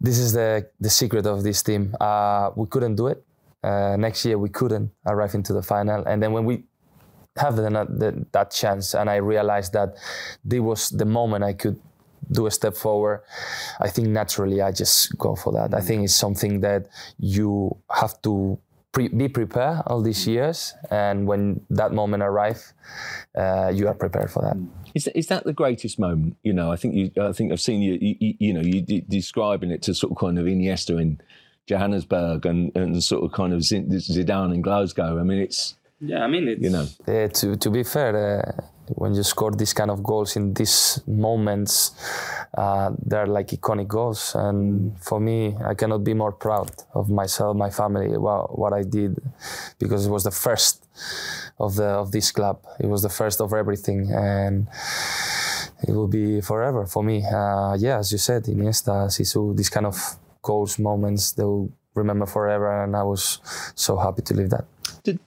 this 0.00 0.18
is 0.18 0.32
the 0.32 0.68
the 0.80 0.90
secret 0.90 1.26
of 1.26 1.42
this 1.42 1.62
team. 1.62 1.94
Uh, 2.00 2.50
we 2.56 2.66
couldn't 2.66 2.96
do 2.96 3.06
it. 3.08 3.24
Uh, 3.62 3.96
next 3.96 4.24
year 4.24 4.38
we 4.38 4.48
couldn't 4.48 4.90
arrive 5.06 5.34
into 5.34 5.52
the 5.52 5.62
final, 5.62 6.04
and 6.04 6.22
then 6.22 6.32
when 6.32 6.44
we 6.44 6.64
have 7.36 7.56
the, 7.56 7.62
the, 7.62 8.26
that 8.32 8.50
chance, 8.50 8.94
and 8.94 9.08
I 9.08 9.16
realized 9.16 9.72
that 9.72 9.96
this 10.44 10.60
was 10.60 10.90
the 10.90 11.06
moment 11.06 11.44
I 11.44 11.54
could 11.54 11.80
do 12.30 12.46
a 12.46 12.50
step 12.50 12.74
forward. 12.74 13.22
I 13.80 13.88
think 13.88 14.08
naturally 14.08 14.60
I 14.60 14.72
just 14.72 15.16
go 15.18 15.34
for 15.34 15.52
that. 15.52 15.74
I 15.74 15.80
think 15.80 16.04
it's 16.04 16.14
something 16.14 16.60
that 16.60 16.88
you 17.18 17.76
have 17.90 18.20
to 18.22 18.58
pre- 18.92 19.08
be 19.08 19.28
prepared 19.28 19.82
all 19.86 20.00
these 20.02 20.26
years, 20.26 20.74
and 20.90 21.26
when 21.26 21.64
that 21.70 21.92
moment 21.92 22.22
arrives, 22.22 22.74
uh, 23.34 23.72
you 23.74 23.88
are 23.88 23.94
prepared 23.94 24.30
for 24.30 24.42
that. 24.42 24.56
Is 24.94 25.04
that, 25.04 25.18
is 25.18 25.26
that 25.28 25.44
the 25.44 25.52
greatest 25.52 25.98
moment? 25.98 26.36
You 26.42 26.52
know, 26.52 26.70
I 26.70 26.76
think 26.76 26.94
you. 26.94 27.10
I 27.20 27.32
think 27.32 27.52
I've 27.52 27.60
seen 27.60 27.80
you. 27.80 27.98
You, 28.00 28.34
you 28.38 28.52
know, 28.52 28.60
you 28.60 28.82
describing 29.02 29.70
it 29.70 29.82
to 29.82 29.94
sort 29.94 30.12
of 30.12 30.18
kind 30.18 30.38
of 30.38 30.44
Iniesta 30.44 31.00
in 31.00 31.20
Johannesburg 31.66 32.44
and, 32.46 32.76
and 32.76 33.02
sort 33.02 33.24
of 33.24 33.32
kind 33.32 33.52
of 33.52 33.60
Zidane 33.60 34.54
in 34.54 34.60
Glasgow. 34.60 35.18
I 35.18 35.22
mean, 35.22 35.38
it's 35.38 35.76
yeah. 36.00 36.24
I 36.24 36.28
mean, 36.28 36.48
it's, 36.48 36.62
you 36.62 36.70
know, 36.70 36.86
uh, 37.08 37.28
to 37.28 37.56
to 37.56 37.70
be 37.70 37.82
fair, 37.82 38.14
uh, 38.14 38.62
when 38.94 39.14
you 39.14 39.22
score 39.22 39.50
these 39.52 39.72
kind 39.72 39.90
of 39.90 40.02
goals 40.02 40.36
in 40.36 40.54
these 40.54 41.00
moments, 41.06 41.92
uh, 42.56 42.90
they're 43.04 43.26
like 43.26 43.48
iconic 43.48 43.88
goals. 43.88 44.34
And 44.34 44.98
for 45.02 45.20
me, 45.20 45.56
I 45.64 45.74
cannot 45.74 46.04
be 46.04 46.14
more 46.14 46.32
proud 46.32 46.70
of 46.94 47.10
myself, 47.10 47.56
my 47.56 47.70
family, 47.70 48.16
what, 48.16 48.58
what 48.58 48.72
I 48.72 48.82
did, 48.82 49.20
because 49.78 50.06
it 50.06 50.10
was 50.10 50.24
the 50.24 50.30
first 50.30 50.86
of 51.58 51.76
the 51.76 51.84
of 51.84 52.12
this 52.12 52.30
club. 52.32 52.64
It 52.80 52.86
was 52.86 53.02
the 53.02 53.08
first 53.08 53.40
of 53.40 53.52
everything, 53.52 54.10
and 54.12 54.68
it 55.86 55.92
will 55.92 56.08
be 56.08 56.40
forever 56.40 56.86
for 56.86 57.02
me. 57.02 57.24
Uh, 57.24 57.74
yeah, 57.78 57.98
as 57.98 58.12
you 58.12 58.18
said, 58.18 58.44
Iniesta, 58.44 59.06
Zizou, 59.08 59.56
these 59.56 59.70
kind 59.70 59.86
of 59.86 60.16
goals, 60.42 60.78
moments, 60.78 61.32
they'll 61.32 61.70
remember 61.94 62.26
forever, 62.26 62.82
and 62.82 62.96
I 62.96 63.02
was 63.02 63.38
so 63.74 63.96
happy 63.96 64.22
to 64.22 64.34
live 64.34 64.50
that. 64.50 64.64
Did, 65.04 65.20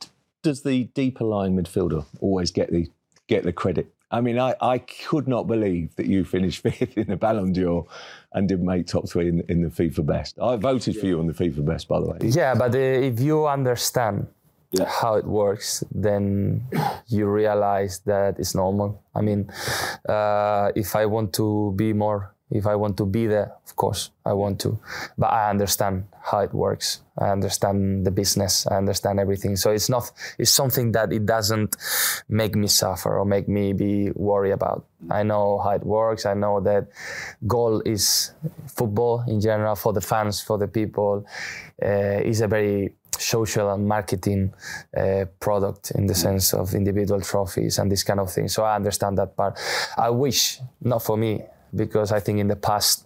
does 0.43 0.61
the 0.63 0.85
deeper 0.93 1.23
line 1.23 1.55
midfielder 1.57 2.05
always 2.19 2.51
get 2.51 2.71
the 2.71 2.87
get 3.27 3.43
the 3.43 3.53
credit? 3.53 3.91
I 4.11 4.21
mean, 4.21 4.39
I, 4.39 4.55
I 4.61 4.77
could 4.77 5.27
not 5.27 5.47
believe 5.47 5.95
that 5.95 6.05
you 6.05 6.23
finished 6.25 6.61
fifth 6.63 6.97
in 6.97 7.07
the 7.07 7.17
Ballon 7.17 7.53
d'Or 7.53 7.87
and 8.33 8.47
didn't 8.47 8.65
make 8.65 8.87
top 8.87 9.09
three 9.09 9.27
in, 9.29 9.41
in 9.49 9.61
the 9.61 9.69
FIFA 9.69 10.05
Best. 10.05 10.39
I 10.39 10.55
voted 10.57 10.97
for 10.97 11.05
you 11.05 11.19
on 11.19 11.27
the 11.27 11.33
FIFA 11.33 11.65
Best, 11.65 11.87
by 11.87 11.99
the 11.99 12.07
way. 12.07 12.17
Yeah, 12.21 12.53
but 12.53 12.75
uh, 12.75 12.77
if 12.77 13.19
you 13.19 13.47
understand 13.47 14.27
yeah. 14.71 14.85
how 14.85 15.15
it 15.15 15.25
works, 15.25 15.83
then 15.91 16.65
you 17.07 17.27
realize 17.27 17.99
that 18.05 18.39
it's 18.39 18.55
normal. 18.55 19.03
I 19.15 19.21
mean, 19.21 19.49
uh, 20.07 20.71
if 20.75 20.95
I 20.95 21.05
want 21.05 21.33
to 21.33 21.73
be 21.75 21.93
more, 21.93 22.34
if 22.51 22.67
I 22.67 22.75
want 22.75 22.97
to 22.97 23.05
be 23.05 23.27
there, 23.27 23.51
of 23.65 23.75
course 23.75 24.11
I 24.25 24.33
want 24.33 24.59
to, 24.61 24.79
but 25.17 25.27
I 25.27 25.49
understand 25.49 26.05
how 26.21 26.39
it 26.39 26.53
works. 26.53 27.01
I 27.17 27.29
understand 27.29 28.05
the 28.05 28.11
business. 28.11 28.67
I 28.67 28.77
understand 28.77 29.19
everything. 29.19 29.55
So 29.55 29.71
it's 29.71 29.89
not, 29.89 30.11
it's 30.37 30.51
something 30.51 30.91
that 30.91 31.11
it 31.11 31.25
doesn't 31.25 31.75
make 32.29 32.55
me 32.55 32.67
suffer 32.67 33.17
or 33.17 33.25
make 33.25 33.47
me 33.47 33.73
be 33.73 34.11
worried 34.11 34.51
about. 34.51 34.85
I 35.09 35.23
know 35.23 35.59
how 35.59 35.71
it 35.71 35.83
works. 35.83 36.25
I 36.25 36.33
know 36.33 36.59
that 36.61 36.87
goal 37.47 37.81
is 37.85 38.31
football 38.67 39.23
in 39.27 39.41
general 39.41 39.75
for 39.75 39.93
the 39.93 40.01
fans, 40.01 40.41
for 40.41 40.57
the 40.57 40.67
people, 40.67 41.25
uh, 41.83 42.21
is 42.23 42.41
a 42.41 42.47
very 42.47 42.93
social 43.17 43.71
and 43.71 43.87
marketing 43.87 44.53
uh, 44.97 45.25
product 45.39 45.91
in 45.91 46.05
the 46.05 46.15
sense 46.15 46.53
of 46.53 46.73
individual 46.75 47.21
trophies 47.21 47.79
and 47.79 47.91
this 47.91 48.03
kind 48.03 48.19
of 48.19 48.31
thing. 48.31 48.47
So 48.49 48.63
I 48.63 48.75
understand 48.75 49.17
that 49.17 49.35
part. 49.35 49.57
I 49.97 50.09
wish, 50.09 50.59
not 50.81 51.01
for 51.01 51.17
me, 51.17 51.43
because 51.75 52.11
I 52.11 52.19
think 52.19 52.39
in 52.39 52.47
the 52.47 52.55
past, 52.55 53.05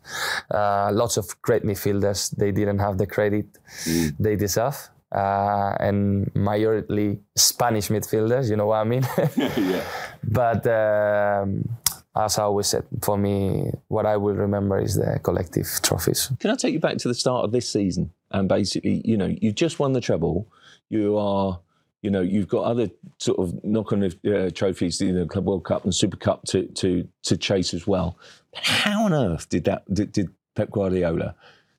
uh, 0.51 0.91
lots 0.91 1.17
of 1.17 1.41
great 1.41 1.63
midfielders 1.63 2.36
they 2.36 2.51
didn't 2.51 2.79
have 2.79 2.97
the 2.97 3.08
credit 3.08 3.47
mm. 3.86 4.15
they 4.19 4.36
deserve. 4.36 4.89
Uh, 5.12 5.75
and 5.79 6.32
majorly 6.36 7.19
Spanish 7.36 7.88
midfielders, 7.88 8.49
you 8.49 8.55
know 8.55 8.67
what 8.67 8.77
I 8.77 8.84
mean? 8.84 9.03
yeah. 9.38 9.84
But 10.23 10.67
um, 10.67 11.67
as 12.15 12.38
I 12.38 12.43
always 12.43 12.67
said, 12.67 12.86
for 13.01 13.17
me, 13.17 13.71
what 13.88 14.05
I 14.05 14.17
will 14.17 14.36
remember 14.36 14.79
is 14.79 14.95
the 14.95 15.19
collective 15.23 15.67
trophies. 15.82 16.32
Can 16.39 16.51
I 16.51 16.55
take 16.55 16.73
you 16.73 16.79
back 16.79 16.97
to 16.97 17.08
the 17.08 17.13
start 17.13 17.45
of 17.45 17.51
this 17.51 17.69
season? 17.69 18.12
And 18.32 18.47
basically, 18.47 19.01
you 19.03 19.17
know, 19.17 19.34
you've 19.41 19.55
just 19.55 19.79
won 19.79 19.93
the 19.93 20.01
treble. 20.01 20.47
You 20.89 21.17
are, 21.17 21.60
you 22.01 22.09
know, 22.09 22.21
you've 22.21 22.47
got 22.47 22.63
other 22.63 22.89
sort 23.17 23.39
of 23.39 23.63
knock-on 23.63 24.03
uh, 24.03 24.49
trophies, 24.51 25.01
you 25.01 25.12
know, 25.12 25.25
Club 25.25 25.45
World 25.45 25.65
Cup 25.65 25.83
and 25.83 25.93
Super 25.93 26.17
Cup 26.17 26.45
to 26.45 26.65
to 26.67 27.07
to 27.23 27.38
chase 27.38 27.73
as 27.73 27.85
well. 27.85 28.17
But 28.53 28.63
how 28.63 29.05
on 29.05 29.13
earth 29.13 29.49
did 29.49 29.65
that 29.65 29.91
did, 29.93 30.12
did 30.12 30.29
Pep 30.55 30.71
Guardiola 30.71 31.35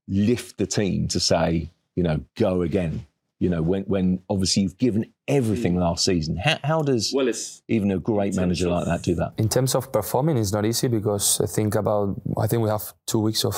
lift 0.09 0.59
the 0.59 0.67
team 0.67 1.09
to 1.09 1.21
say, 1.21 1.71
you 1.97 2.03
know, 2.03 2.21
go 2.37 2.63
again? 2.63 3.07
You 3.39 3.49
know, 3.49 3.63
when 3.63 3.85
when 3.85 4.21
obviously 4.29 4.63
you've 4.65 4.77
given 4.77 5.11
everything 5.27 5.77
mm. 5.77 5.81
last 5.81 6.05
season. 6.05 6.37
How, 6.37 6.59
how 6.63 6.83
does 6.83 7.13
well, 7.15 7.33
even 7.69 7.91
a 7.91 7.99
great 7.99 8.35
manager 8.35 8.69
like 8.69 8.85
that 8.85 9.03
do 9.03 9.15
that? 9.15 9.33
In 9.39 9.49
terms 9.49 9.75
of 9.75 9.91
performing, 9.91 10.37
it's 10.37 10.53
not 10.53 10.67
easy 10.67 10.89
because 10.89 11.41
I 11.41 11.47
think 11.47 11.75
about 11.75 12.21
I 12.39 12.47
think 12.47 12.63
we 12.63 12.69
have 12.69 12.93
two 13.07 13.21
weeks 13.21 13.47
of 13.47 13.55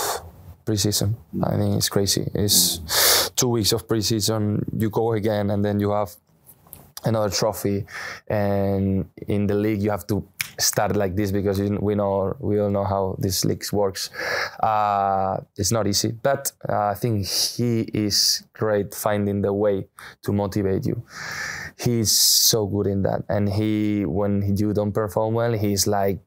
preseason. 0.64 1.16
Mm. 1.35 1.53
I 1.53 1.57
think 1.59 1.77
it's 1.77 1.88
crazy. 1.88 2.31
It's 2.33 2.79
mm. 2.79 3.35
two 3.35 3.48
weeks 3.48 3.72
of 3.72 3.88
preseason. 3.88 4.62
You 4.79 4.90
go 4.90 5.14
again, 5.14 5.51
and 5.51 5.64
then 5.64 5.81
you 5.81 5.90
have 5.90 6.14
another 7.05 7.31
trophy, 7.31 7.85
and 8.29 9.09
in 9.29 9.47
the 9.47 9.55
league 9.55 9.83
you 9.83 9.91
have 9.91 10.07
to 10.07 10.27
start 10.59 10.95
like 10.97 11.17
this 11.17 11.31
because 11.33 11.61
we 11.61 11.95
know 11.95 12.37
we 12.41 12.61
all 12.61 12.71
know 12.71 12.85
how 12.85 13.17
this 13.19 13.45
league 13.45 13.65
works. 13.73 14.11
Uh, 14.61 15.38
it's 15.57 15.73
not 15.73 15.87
easy, 15.87 16.12
but 16.12 16.53
uh, 16.69 16.87
I 16.87 16.95
think 16.95 17.27
he 17.27 17.83
is 17.95 18.45
great 18.53 18.95
finding 18.95 19.43
the 19.43 19.53
way 19.53 19.87
to 20.23 20.33
motivate 20.33 20.87
you. 20.87 21.03
He's 21.79 22.12
so 22.12 22.67
good 22.67 22.87
in 22.87 23.03
that, 23.03 23.25
and 23.29 23.49
he 23.49 24.05
when 24.05 24.57
you 24.57 24.73
don't 24.73 24.93
perform 24.93 25.35
well, 25.35 25.53
he's 25.53 25.87
like. 25.87 26.21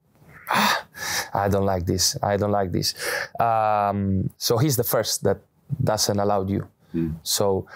Ah, 0.48 0.86
I 1.34 1.50
don't 1.50 1.66
like 1.66 1.88
this. 1.88 2.16
I 2.22 2.38
don't 2.38 2.52
like 2.52 2.72
this. 2.72 2.94
Um, 3.40 4.30
so 4.38 4.60
he's 4.60 4.76
the 4.78 4.84
first 4.84 5.24
that 5.24 5.40
doesn't 5.84 6.20
allow 6.20 6.46
you. 6.46 6.68
Mm. 6.96 7.16
So 7.24 7.68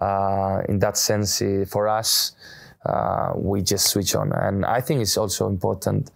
uh, 0.00 0.62
in 0.68 0.78
that 0.80 0.96
sense, 0.96 1.42
uh, 1.42 1.64
for 1.68 1.88
us, 1.88 2.32
uh, 2.84 3.32
we 3.34 3.62
just 3.62 3.88
switch 3.88 4.14
on. 4.14 4.32
And 4.32 4.64
I 4.64 4.80
think 4.80 5.00
it's 5.00 5.16
also 5.16 5.48
important 5.48 6.10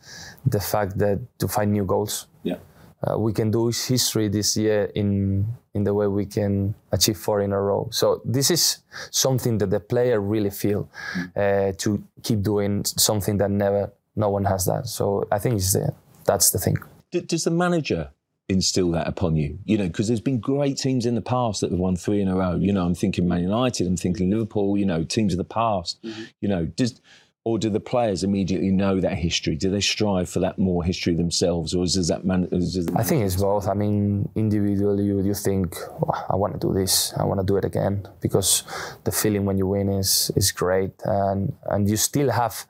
the 0.47 0.61
fact 0.61 0.99
that 0.99 1.19
to 1.39 1.49
find 1.49 1.73
new 1.73 1.85
goals. 1.85 2.27
Yeah. 2.43 2.57
uh, 3.03 3.19
we 3.19 3.33
can 3.33 3.51
do 3.51 3.69
history 3.69 4.29
this 4.29 4.57
year 4.57 4.91
in 4.95 5.47
in 5.75 5.85
the 5.85 5.95
way 5.95 6.07
we 6.07 6.27
can 6.27 6.75
achieve 6.93 7.17
four 7.17 7.41
in 7.41 7.53
a 7.53 7.61
row. 7.61 7.89
So 7.93 8.21
this 8.25 8.51
is 8.51 8.79
something 9.11 9.59
that 9.59 9.71
the 9.71 9.81
player 9.81 10.21
really 10.21 10.51
feel 10.51 10.89
uh, 11.37 11.73
to 11.79 12.03
keep 12.23 12.43
doing 12.43 12.85
something 12.85 13.39
that 13.39 13.51
never 13.51 13.93
no 14.17 14.31
one 14.31 14.45
has 14.45 14.67
done. 14.67 14.85
So 14.85 15.29
I 15.31 15.39
think 15.39 15.57
it's 15.57 15.73
the, 15.73 15.95
that's 16.25 16.51
the 16.51 16.59
thing. 16.59 16.77
D- 17.13 17.21
does 17.21 17.45
the 17.45 17.53
manager 17.53 18.11
instill 18.51 18.91
that 18.91 19.07
upon 19.07 19.37
you? 19.37 19.59
You 19.65 19.79
know, 19.79 19.87
because 19.87 20.09
there's 20.09 20.21
been 20.21 20.41
great 20.41 20.77
teams 20.77 21.07
in 21.07 21.15
the 21.15 21.23
past 21.23 21.61
that 21.61 21.71
have 21.71 21.79
won 21.79 21.97
three 21.97 22.21
in 22.21 22.29
a 22.29 22.37
row. 22.37 22.57
You 22.57 22.73
know, 22.73 22.85
I'm 22.85 22.95
thinking 22.95 23.27
Man 23.29 23.43
United, 23.43 23.87
I'm 23.87 23.97
thinking 23.97 24.31
Liverpool. 24.31 24.77
You 24.77 24.87
know, 24.87 25.05
teams 25.05 25.33
of 25.33 25.39
the 25.39 25.45
past. 25.45 26.03
Mm-hmm. 26.03 26.23
You 26.41 26.49
know, 26.49 26.67
does 26.67 27.01
or 27.45 27.59
do 27.59 27.71
the 27.71 27.81
players 27.81 28.23
immediately 28.23 28.71
know 28.71 29.01
that 29.01 29.15
history? 29.15 29.57
Do 29.57 29.71
they 29.71 29.81
strive 29.81 30.29
for 30.29 30.41
that 30.41 30.59
more 30.59 30.85
history 30.85 31.15
themselves, 31.15 31.75
or 31.75 31.85
does 31.85 32.09
that 32.09 32.25
man? 32.25 32.49
Does 32.51 32.75
the 32.75 32.93
I 32.99 33.03
think 33.03 33.25
it's 33.25 33.37
both. 33.37 33.67
I 33.67 33.75
mean, 33.75 34.29
individually, 34.35 35.05
you, 35.05 35.23
you 35.23 35.35
think, 35.35 35.77
"Oh, 36.03 36.27
I 36.29 36.37
want 36.37 36.53
to 36.53 36.61
do 36.61 36.75
this, 36.75 37.15
I 37.17 37.25
want 37.25 37.41
to 37.41 37.47
do 37.47 37.57
it 37.57 37.65
again, 37.65 38.07
because 38.21 38.65
the 39.05 39.13
feeling 39.13 39.47
when 39.47 39.57
you 39.57 39.67
win 39.67 39.89
is 39.89 40.31
is 40.37 40.53
great, 40.53 40.93
and 41.05 41.55
and 41.67 41.89
you 41.89 41.97
still 41.97 42.31
have. 42.31 42.67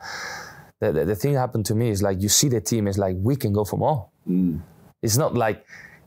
The, 0.78 0.92
the, 0.92 1.04
the 1.04 1.14
thing 1.14 1.34
that 1.34 1.40
happened 1.40 1.66
to 1.66 1.74
me 1.74 1.90
is 1.90 2.02
like 2.02 2.22
you 2.22 2.30
see 2.30 2.48
the 2.48 2.62
team 2.62 2.88
is 2.88 2.96
like 2.96 3.14
we 3.18 3.36
can 3.36 3.52
go 3.52 3.64
for 3.64 3.76
more. 3.76 4.08
Mm. 4.26 4.62
It's 5.02 5.16
not 5.16 5.34
like 5.34 5.64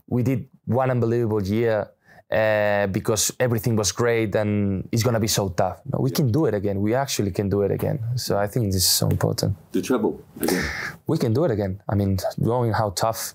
we 0.08 0.22
did 0.22 0.48
one 0.66 0.90
unbelievable 0.90 1.42
year 1.42 1.90
uh, 2.30 2.86
because 2.88 3.32
everything 3.38 3.76
was 3.76 3.92
great 3.92 4.34
and 4.34 4.88
it's 4.92 5.02
gonna 5.02 5.20
be 5.20 5.28
so 5.28 5.48
tough. 5.50 5.80
No, 5.92 5.98
we 6.00 6.10
can 6.10 6.32
do 6.32 6.46
it 6.46 6.54
again. 6.54 6.80
We 6.80 6.94
actually 6.94 7.30
can 7.30 7.48
do 7.48 7.62
it 7.62 7.70
again. 7.70 7.98
So 8.16 8.38
I 8.38 8.46
think 8.46 8.66
this 8.72 8.82
is 8.82 8.88
so 8.88 9.08
important 9.08 9.56
the 9.72 9.82
treble 9.82 10.20
again? 10.40 10.64
we 11.06 11.18
can 11.18 11.32
do 11.32 11.44
it 11.44 11.50
again. 11.50 11.80
I 11.88 11.94
mean, 11.94 12.18
knowing 12.38 12.72
how 12.72 12.90
tough 12.90 13.34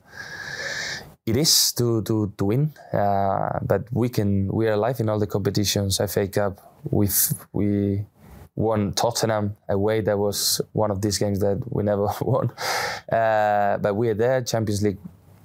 it 1.26 1.38
is 1.38 1.72
to 1.74 2.02
to, 2.04 2.34
to 2.38 2.46
win, 2.46 2.74
uh, 2.92 3.60
but 3.62 3.84
we 3.92 4.10
can. 4.10 4.48
We 4.52 4.68
are 4.68 4.74
alive 4.74 5.00
in 5.00 5.10
all 5.10 5.20
the 5.20 5.28
competitions. 5.28 6.02
FA 6.12 6.28
Cup, 6.28 6.58
we've 6.90 7.16
we 7.54 8.06
won 8.56 8.94
Tottenham 8.94 9.56
away. 9.70 10.02
That 10.02 10.18
was 10.18 10.62
one 10.74 10.92
of 10.92 11.02
these 11.02 11.18
games 11.20 11.40
that 11.40 11.62
we 11.70 11.84
never 11.84 12.08
won, 12.22 12.50
uh, 13.12 13.78
but 13.78 13.96
we 13.96 14.10
are 14.10 14.16
there. 14.16 14.42
Champions 14.42 14.82
League. 14.82 14.98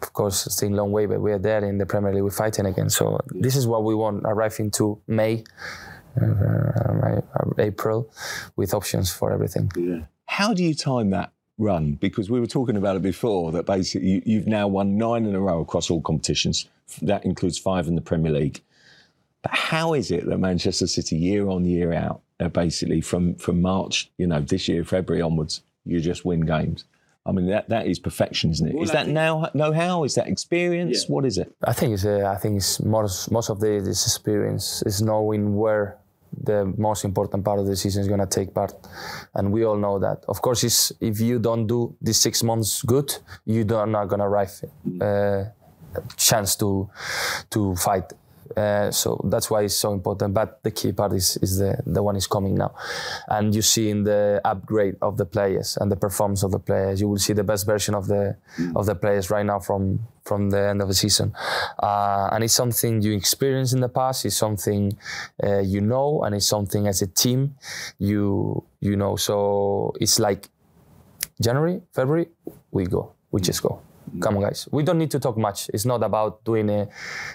Of 0.04 0.12
course, 0.12 0.44
still 0.54 0.68
a 0.68 0.76
long 0.76 0.92
way, 0.92 1.06
but 1.06 1.20
we 1.20 1.32
are 1.32 1.38
there 1.38 1.64
in 1.64 1.78
the 1.78 1.86
Premier 1.86 2.12
League. 2.12 2.22
We're 2.22 2.30
fighting 2.30 2.66
again. 2.66 2.90
So 2.90 3.18
this 3.30 3.56
is 3.56 3.66
what 3.66 3.84
we 3.84 3.94
want. 3.94 4.22
Arrive 4.26 4.56
into 4.60 5.00
May, 5.06 5.44
uh, 6.20 7.22
April, 7.58 8.10
with 8.54 8.74
options 8.74 9.10
for 9.10 9.32
everything. 9.32 10.06
How 10.26 10.52
do 10.52 10.62
you 10.62 10.74
time 10.74 11.08
that 11.10 11.32
run? 11.56 11.94
Because 11.94 12.30
we 12.30 12.38
were 12.38 12.46
talking 12.46 12.76
about 12.76 12.96
it 12.96 13.02
before 13.02 13.50
that 13.52 13.64
basically 13.64 14.08
you, 14.08 14.22
you've 14.26 14.46
now 14.46 14.68
won 14.68 14.98
nine 14.98 15.24
in 15.24 15.34
a 15.34 15.40
row 15.40 15.60
across 15.60 15.90
all 15.90 16.02
competitions. 16.02 16.68
That 17.00 17.24
includes 17.24 17.56
five 17.56 17.88
in 17.88 17.94
the 17.94 18.02
Premier 18.02 18.32
League. 18.32 18.60
But 19.42 19.52
how 19.54 19.94
is 19.94 20.10
it 20.10 20.26
that 20.26 20.38
Manchester 20.38 20.86
City, 20.86 21.16
year 21.16 21.48
on 21.48 21.64
year 21.64 21.94
out, 21.94 22.20
uh, 22.40 22.48
basically 22.48 23.00
from 23.00 23.36
from 23.36 23.62
March, 23.62 24.10
you 24.18 24.26
know, 24.26 24.40
this 24.40 24.68
year 24.68 24.84
February 24.84 25.22
onwards, 25.22 25.62
you 25.86 26.00
just 26.00 26.26
win 26.26 26.42
games? 26.42 26.84
I 27.26 27.32
mean, 27.32 27.46
that 27.46 27.68
that 27.70 27.86
is 27.86 27.98
perfection, 27.98 28.50
isn't 28.50 28.68
it? 28.68 28.82
Is 28.82 28.90
that 28.90 29.08
now 29.08 29.48
know-how? 29.54 30.04
Is 30.04 30.14
that 30.16 30.28
experience? 30.28 31.08
What 31.08 31.24
is 31.24 31.38
it? 31.38 31.54
I 31.64 31.72
think 31.72 31.94
it's 31.94 32.04
uh, 32.04 32.30
I 32.34 32.36
think 32.36 32.56
it's 32.56 32.80
most 32.80 33.30
most 33.30 33.48
of 33.48 33.60
the 33.60 33.80
this 33.80 34.04
experience 34.06 34.82
is 34.84 35.00
knowing 35.00 35.56
where 35.56 35.96
the 36.42 36.66
most 36.76 37.04
important 37.04 37.44
part 37.44 37.58
of 37.60 37.66
the 37.66 37.76
season 37.76 38.02
is 38.02 38.08
going 38.08 38.20
to 38.20 38.26
take 38.26 38.52
part, 38.52 38.74
and 39.34 39.52
we 39.52 39.64
all 39.64 39.76
know 39.76 39.98
that. 39.98 40.24
Of 40.28 40.42
course, 40.42 40.64
it's, 40.64 40.92
if 41.00 41.20
you 41.20 41.38
don't 41.38 41.66
do 41.66 41.96
these 42.02 42.20
six 42.20 42.42
months 42.42 42.82
good, 42.82 43.16
you 43.46 43.64
are 43.74 43.86
not 43.86 44.06
going 44.08 44.20
to 44.20 44.26
arrive 44.26 44.52
uh, 45.00 45.44
chance 46.16 46.56
to 46.56 46.90
to 47.50 47.74
fight. 47.76 48.12
Uh, 48.56 48.90
so 48.90 49.20
that's 49.24 49.50
why 49.50 49.62
it's 49.62 49.76
so 49.76 49.92
important. 49.92 50.34
But 50.34 50.62
the 50.62 50.70
key 50.70 50.92
part 50.92 51.12
is, 51.12 51.36
is 51.42 51.58
the, 51.58 51.78
the 51.86 52.02
one 52.02 52.16
is 52.16 52.26
coming 52.26 52.54
now. 52.54 52.74
And 53.28 53.54
you 53.54 53.62
see 53.62 53.90
in 53.90 54.04
the 54.04 54.40
upgrade 54.44 54.96
of 55.02 55.16
the 55.16 55.24
players 55.24 55.76
and 55.80 55.90
the 55.90 55.96
performance 55.96 56.42
of 56.42 56.52
the 56.52 56.58
players, 56.58 57.00
you 57.00 57.08
will 57.08 57.18
see 57.18 57.32
the 57.32 57.44
best 57.44 57.66
version 57.66 57.94
of 57.94 58.06
the 58.06 58.36
of 58.76 58.86
the 58.86 58.94
players 58.94 59.30
right 59.30 59.44
now 59.44 59.58
from 59.58 60.00
from 60.24 60.50
the 60.50 60.68
end 60.68 60.80
of 60.80 60.88
the 60.88 60.94
season. 60.94 61.34
Uh, 61.82 62.28
and 62.32 62.44
it's 62.44 62.54
something 62.54 63.02
you 63.02 63.12
experienced 63.12 63.74
in 63.74 63.80
the 63.80 63.88
past. 63.88 64.24
It's 64.24 64.36
something 64.36 64.96
uh, 65.42 65.60
you 65.60 65.80
know, 65.80 66.22
and 66.24 66.34
it's 66.34 66.46
something 66.46 66.86
as 66.86 67.02
a 67.02 67.06
team 67.06 67.56
you 67.98 68.64
you 68.80 68.96
know. 68.96 69.16
So 69.16 69.92
it's 70.00 70.18
like 70.18 70.48
January, 71.40 71.82
February, 71.92 72.28
we 72.70 72.86
go. 72.86 73.12
We 73.30 73.40
just 73.40 73.62
go. 73.62 73.83
Come 74.20 74.36
on, 74.36 74.42
guys. 74.42 74.68
We 74.70 74.82
don't 74.82 74.98
need 74.98 75.10
to 75.12 75.20
talk 75.20 75.36
much. 75.36 75.70
It's 75.72 75.84
not 75.84 76.02
about 76.02 76.44
doing 76.44 76.70
a, 76.70 76.88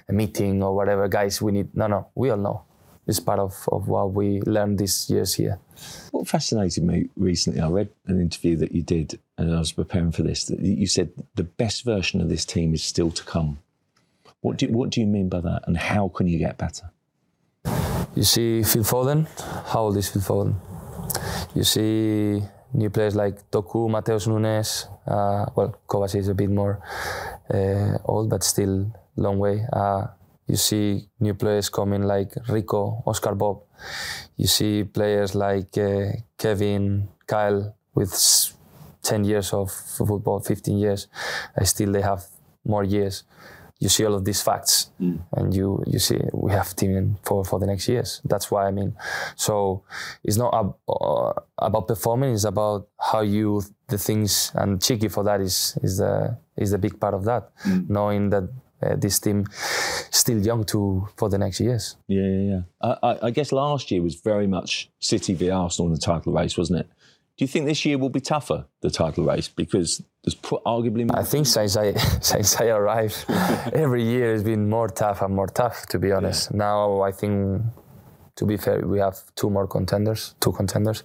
a 0.08 0.14
meeting 0.14 0.64
or 0.64 0.76
whatever. 0.76 1.08
Guys, 1.08 1.42
we 1.42 1.52
need, 1.52 1.76
no, 1.76 1.88
no, 1.88 2.08
we 2.16 2.30
all 2.30 2.38
know. 2.38 2.64
It's 3.08 3.20
part 3.20 3.40
of, 3.40 3.68
of 3.72 3.88
what 3.88 4.14
we 4.14 4.40
learned 4.42 4.78
these 4.78 5.10
years 5.10 5.34
here. 5.34 5.58
What 6.12 6.28
fascinated 6.28 6.84
me 6.84 7.10
recently, 7.16 7.60
I 7.60 7.68
read 7.68 7.90
an 8.06 8.22
interview 8.22 8.56
that 8.58 8.72
you 8.72 8.84
did, 8.84 9.20
and 9.36 9.56
I 9.56 9.58
was 9.58 9.72
preparing 9.72 10.12
for 10.12 10.22
this. 10.22 10.46
That 10.46 10.60
you 10.60 10.86
said 10.86 11.10
the 11.34 11.44
best 11.44 11.86
version 11.86 12.22
of 12.22 12.30
this 12.30 12.46
team 12.46 12.74
is 12.76 12.84
still 12.84 13.10
to 13.10 13.24
come. 13.24 13.58
What 14.42 14.58
do 14.58 14.68
what 14.68 14.92
do 14.92 15.02
you 15.02 15.08
mean 15.08 15.28
by 15.28 15.42
that, 15.42 15.64
and 15.66 15.76
how 15.76 16.10
can 16.10 16.28
you 16.28 16.38
get 16.38 16.60
better? 16.60 16.92
You 18.16 18.24
see 18.24 18.62
Phil 18.62 18.84
Foden. 18.84 19.28
How 19.68 19.82
old 19.86 19.98
is 19.98 20.10
Phil 20.10 20.22
Foden? 20.22 20.54
You 21.56 21.64
see 21.64 22.44
new 22.74 22.90
players 22.92 23.16
like 23.16 23.50
Doku, 23.50 23.90
Matheus 23.90 24.28
Nunes. 24.28 24.88
Uh, 25.10 25.46
well, 25.56 25.76
Kovacic 25.88 26.20
is 26.20 26.28
a 26.30 26.36
bit 26.36 26.50
more 26.52 26.80
uh, 27.54 27.98
old, 28.06 28.30
but 28.30 28.44
still 28.44 28.92
long 29.16 29.40
way. 29.40 29.66
Uh, 29.74 30.08
you 30.48 30.56
see 30.56 31.10
new 31.20 31.34
players 31.34 31.70
coming 31.70 32.04
like 32.04 32.34
Rico, 32.50 33.04
Oscar 33.06 33.36
Bobb. 33.36 33.62
You 34.38 34.48
see 34.48 34.84
players 34.84 35.36
like 35.36 35.78
uh, 35.78 36.12
Kevin, 36.38 37.08
Kyle 37.28 37.76
with 37.94 38.14
s- 38.14 38.54
10 39.04 39.24
years 39.24 39.54
of 39.54 39.72
football, 39.72 40.40
15 40.40 40.78
years. 40.78 41.08
Still, 41.64 41.92
they 41.92 42.02
have 42.02 42.26
more 42.66 42.84
years 42.84 43.24
you 43.80 43.90
see 43.90 44.06
all 44.06 44.14
of 44.14 44.26
these 44.26 44.42
facts 44.42 44.92
and 45.38 45.54
you 45.56 45.82
you 45.88 46.00
see 46.00 46.20
we 46.34 46.52
have 46.52 46.76
team 46.76 47.18
for 47.24 47.46
for 47.46 47.60
the 47.60 47.66
next 47.66 47.88
years. 47.88 48.22
That's 48.26 48.52
why 48.52 48.68
i 48.68 48.72
mean 48.72 48.96
so 49.36 49.84
it's 50.24 50.38
not 50.38 50.54
ab- 50.54 50.76
uh, 50.88 51.32
about 51.58 51.88
performing 51.88 52.34
it's 52.34 52.44
about 52.44 52.88
how 53.00 53.22
you 53.22 53.62
the 53.88 53.98
things 53.98 54.52
and 54.56 54.80
Txiki 54.80 55.10
for 55.12 55.24
that 55.24 55.40
is 55.42 55.78
is 55.82 55.98
the 55.98 56.38
is 56.58 56.72
the 56.72 56.78
big 56.78 57.00
part 57.00 57.14
of 57.14 57.24
that. 57.26 57.52
Knowing 57.88 58.30
that 58.32 58.44
uh, 58.82 58.96
this 58.96 59.20
team 59.20 59.46
still 60.12 60.40
young 60.40 60.64
to 60.66 61.08
for 61.18 61.30
the 61.30 61.38
next 61.38 61.60
years. 61.60 61.96
Yeah, 62.08 62.22
yeah, 62.24 62.50
yeah. 62.52 62.62
I, 62.82 63.08
I, 63.10 63.26
I 63.28 63.30
guess 63.32 63.52
last 63.52 63.92
year 63.92 64.02
was 64.02 64.16
very 64.16 64.48
much 64.48 64.90
City 65.00 65.34
v 65.34 65.50
Arsenal 65.50 65.88
in 65.88 65.94
the 65.94 66.00
title 66.00 66.34
race, 66.34 66.58
wasn't 66.58 66.80
it? 66.82 66.88
Do 67.38 67.44
you 67.46 67.48
think 67.48 67.66
this 67.66 67.86
year 67.86 67.98
will 67.98 68.10
be 68.10 68.20
tougher, 68.22 68.66
the 68.82 68.90
title 68.90 69.24
race, 69.24 69.48
because 69.48 70.04
there's 70.24 70.36
arguably 70.66 71.08
more 71.08 71.20
I 71.20 71.24
think 71.24 71.48
since 71.48 71.78
I 71.78 71.94
since 72.22 72.60
I 72.60 72.68
arrived, 72.68 73.26
every 73.74 74.04
year 74.04 74.32
has 74.34 74.44
been 74.44 74.70
more 74.70 74.90
tough 74.90 75.22
and 75.22 75.36
more 75.36 75.48
tough. 75.48 75.86
To 75.88 76.00
be 76.00 76.12
honest, 76.12 76.54
now 76.54 77.02
I 77.02 77.12
think, 77.12 77.62
to 78.36 78.46
be 78.46 78.58
fair, 78.58 78.86
we 78.86 79.00
have 79.00 79.18
two 79.36 79.50
more 79.50 79.68
contenders, 79.68 80.36
two 80.40 80.52
contenders 80.52 81.04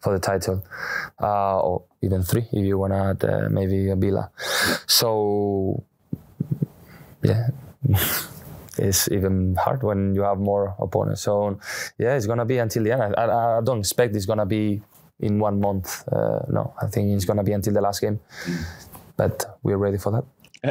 for 0.00 0.12
the 0.12 0.20
title, 0.20 0.64
uh, 1.20 1.60
or 1.60 1.82
even 2.02 2.22
three 2.22 2.46
if 2.52 2.64
you 2.64 2.78
want 2.78 2.92
to 2.92 2.98
add 2.98 3.24
uh, 3.24 3.48
maybe 3.50 3.90
a 3.90 3.96
Villa. 3.96 4.30
So, 4.86 5.84
yeah. 7.22 7.48
It's 8.78 9.06
even 9.10 9.54
hard 9.56 9.82
when 9.82 10.14
you 10.14 10.22
have 10.22 10.38
more 10.38 10.74
opponents. 10.78 11.20
So, 11.20 11.58
yeah, 11.98 12.16
it's 12.16 12.26
gonna 12.26 12.46
be 12.46 12.56
until 12.56 12.84
the 12.84 12.92
end. 12.92 13.14
I, 13.18 13.24
I, 13.24 13.58
I 13.58 13.60
don't 13.60 13.80
expect 13.80 14.16
it's 14.16 14.24
gonna 14.24 14.46
be 14.46 14.80
in 15.22 15.38
one 15.38 15.60
month. 15.60 16.06
Uh, 16.08 16.40
no, 16.48 16.74
I 16.82 16.86
think 16.86 17.10
it's 17.10 17.24
gonna 17.24 17.44
be 17.44 17.52
until 17.52 17.72
the 17.72 17.80
last 17.80 18.00
game 18.00 18.20
but 19.16 19.58
we're 19.62 19.76
ready 19.76 19.98
for 19.98 20.12
that. 20.12 20.24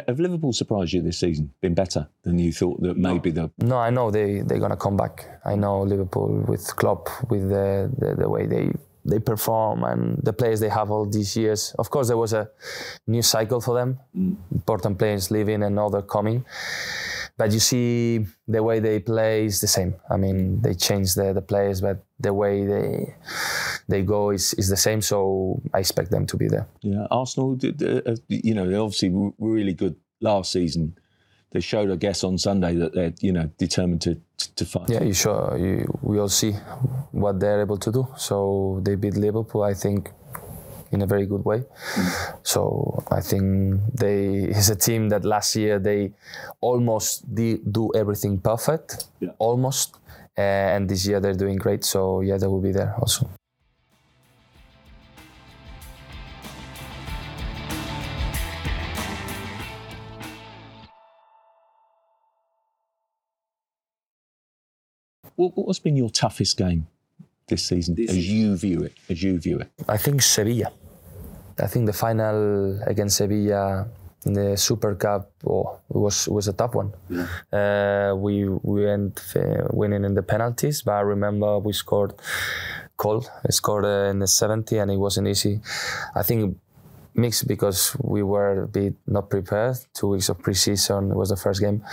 Have 0.08 0.20
Liverpool 0.20 0.54
surprised 0.54 0.94
you 0.94 1.02
this 1.02 1.20
season? 1.20 1.54
Been 1.62 1.74
better 1.74 2.08
than 2.24 2.40
you 2.40 2.54
thought 2.54 2.82
that 2.82 2.98
maybe 2.98 3.32
the 3.32 3.52
No, 3.58 3.78
I 3.78 3.90
know 3.90 4.10
they 4.10 4.42
they're 4.42 4.60
gonna 4.60 4.78
come 4.78 4.96
back. 4.96 5.42
I 5.44 5.56
know 5.56 5.82
Liverpool 5.82 6.46
with 6.48 6.76
Klopp 6.78 7.10
with 7.30 7.50
the 7.50 7.92
the, 7.98 8.16
the 8.16 8.30
way 8.30 8.46
they 8.46 8.72
they 9.04 9.20
perform 9.20 9.84
and 9.84 10.18
the 10.24 10.32
players 10.32 10.60
they 10.62 10.70
have 10.70 10.92
all 10.92 11.06
these 11.06 11.36
years. 11.36 11.76
Of 11.78 11.90
course, 11.90 12.08
there 12.08 12.18
was 12.26 12.34
a 12.34 12.50
new 13.08 13.22
cycle 13.22 13.60
for 13.60 13.74
them. 13.76 14.00
Important 14.54 14.98
players 14.98 15.30
leaving 15.30 15.64
and 15.64 15.78
other 15.78 16.02
coming. 16.02 16.46
But 17.38 17.52
you 17.52 17.60
see 17.60 18.28
the 18.48 18.62
way 18.62 18.80
they 18.80 19.00
play 19.00 19.46
is 19.46 19.60
the 19.60 19.68
same. 19.68 19.96
I 20.10 20.18
mean, 20.18 20.62
they 20.62 20.76
change 20.76 21.16
the, 21.16 21.34
the 21.34 21.42
players, 21.42 21.82
but 21.82 22.04
the 22.20 22.34
way 22.34 22.66
they 22.66 23.16
they 23.92 24.02
go 24.16 24.32
is, 24.32 24.54
is 24.62 24.68
the 24.70 24.78
same. 24.88 25.02
So 25.02 25.62
I 25.74 25.80
expect 25.80 26.10
them 26.12 26.26
to 26.32 26.38
be 26.38 26.48
there. 26.48 26.66
yeah 26.82 27.06
Arsenal? 27.12 27.56
Did, 27.56 27.76
uh, 27.84 28.16
you 28.28 28.54
know, 28.56 28.66
they're 28.68 28.82
obviously 28.88 29.10
w- 29.10 29.34
really 29.40 29.74
good 29.74 29.96
last 30.22 30.52
season. 30.52 30.96
They 31.54 31.60
showed, 31.62 31.92
I 31.92 31.98
guess, 32.06 32.24
on 32.24 32.38
Sunday 32.38 32.74
that 32.82 32.92
they're 32.96 33.14
you 33.28 33.34
know 33.34 33.46
determined 33.66 34.02
to 34.08 34.12
to, 34.40 34.46
to 34.56 34.66
fight. 34.66 34.90
Yeah, 34.90 35.04
you 35.04 35.14
sure 35.14 35.58
you, 35.66 35.86
we 36.02 36.18
all 36.22 36.30
see 36.30 36.54
what 37.12 37.40
they're 37.42 37.62
able 37.62 37.78
to 37.78 37.92
do. 37.92 38.08
So 38.18 38.80
they 38.86 38.96
beat 38.96 39.16
Liverpool. 39.18 39.64
I 39.64 39.74
think 39.76 40.10
in 40.94 41.02
a 41.02 41.06
very 41.08 41.26
good 41.26 41.44
way. 41.46 41.64
So 42.44 43.04
I 43.12 43.22
think 43.22 43.80
they 43.94 44.44
is 44.60 44.70
a 44.70 44.76
team 44.76 45.10
that 45.10 45.24
last 45.26 45.56
year 45.56 45.80
they 45.80 46.12
almost 46.62 47.34
did 47.36 47.60
do 47.72 47.92
everything 47.96 48.40
perfect, 48.40 48.90
Yeah. 49.20 49.32
almost, 49.40 49.96
uh, 50.38 50.76
and 50.76 50.90
this 50.90 51.06
year 51.08 51.20
they're 51.22 51.38
doing 51.46 51.58
great. 51.58 51.84
So 51.86 52.22
yeah, 52.22 52.38
they 52.38 52.48
will 52.48 52.62
be 52.62 52.72
there 52.74 52.94
also. 53.00 53.30
What, 65.42 65.66
what's 65.66 65.80
been 65.80 65.98
your 65.98 66.12
toughest 66.12 66.56
game 66.58 66.86
this 67.48 67.66
season, 67.66 67.96
This 67.96 68.10
as 68.10 68.16
season? 68.16 68.36
you 68.36 68.58
view 68.58 68.84
it? 68.84 68.94
As 69.10 69.24
you 69.24 69.40
view 69.40 69.58
it, 69.60 69.70
I 69.88 69.98
think 69.98 70.22
Sevilla. 70.22 70.72
I 71.60 71.68
think 71.68 71.88
the 71.88 71.94
final 71.94 72.80
against 72.86 73.18
Sevilla 73.18 73.88
in 74.26 74.34
the 74.34 74.56
Super 74.56 74.94
Cup 74.96 75.32
oh, 75.48 75.80
it 75.90 75.98
was 75.98 76.28
was 76.28 76.48
a 76.48 76.54
tough 76.54 76.76
one. 76.76 76.94
Uh, 77.52 78.14
we 78.16 78.48
we 78.48 78.86
went 78.86 79.20
uh, 79.36 79.66
winning 79.72 80.04
in 80.06 80.14
the 80.14 80.22
penalties, 80.22 80.84
but 80.84 80.94
I 80.94 81.02
remember 81.02 81.58
we 81.60 81.74
scored. 81.74 82.14
Cole 82.98 83.26
scored 83.50 83.86
uh, 83.86 84.12
in 84.12 84.20
the 84.20 84.28
70, 84.28 84.78
and 84.78 84.92
it 84.92 84.98
wasn't 84.98 85.28
easy. 85.28 85.60
I 86.14 86.22
think 86.22 86.56
mixed 87.16 87.48
because 87.48 87.98
we 88.00 88.22
were 88.22 88.64
a 88.64 88.68
bit 88.68 88.94
not 89.08 89.30
prepared. 89.30 89.78
Two 89.94 90.10
weeks 90.10 90.30
of 90.30 90.38
preseason 90.38 91.12
it 91.12 91.18
was 91.18 91.30
the 91.30 91.36
first 91.36 91.62
game, 91.62 91.84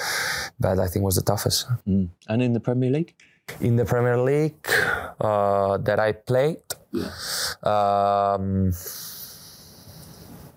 but 0.60 0.78
I 0.78 0.86
think 0.86 1.02
it 1.02 1.06
was 1.06 1.16
the 1.16 1.22
toughest. 1.22 1.66
mm. 1.86 2.08
and 2.28 2.42
in 2.42 2.52
the 2.52 2.60
Premier 2.60 2.90
League, 2.90 3.14
In 3.60 3.76
the 3.76 3.84
Premier 3.84 4.18
League 4.18 4.68
uh, 5.20 5.78
that 5.78 5.98
I 5.98 6.12
played, 6.12 6.62
um, 7.62 8.70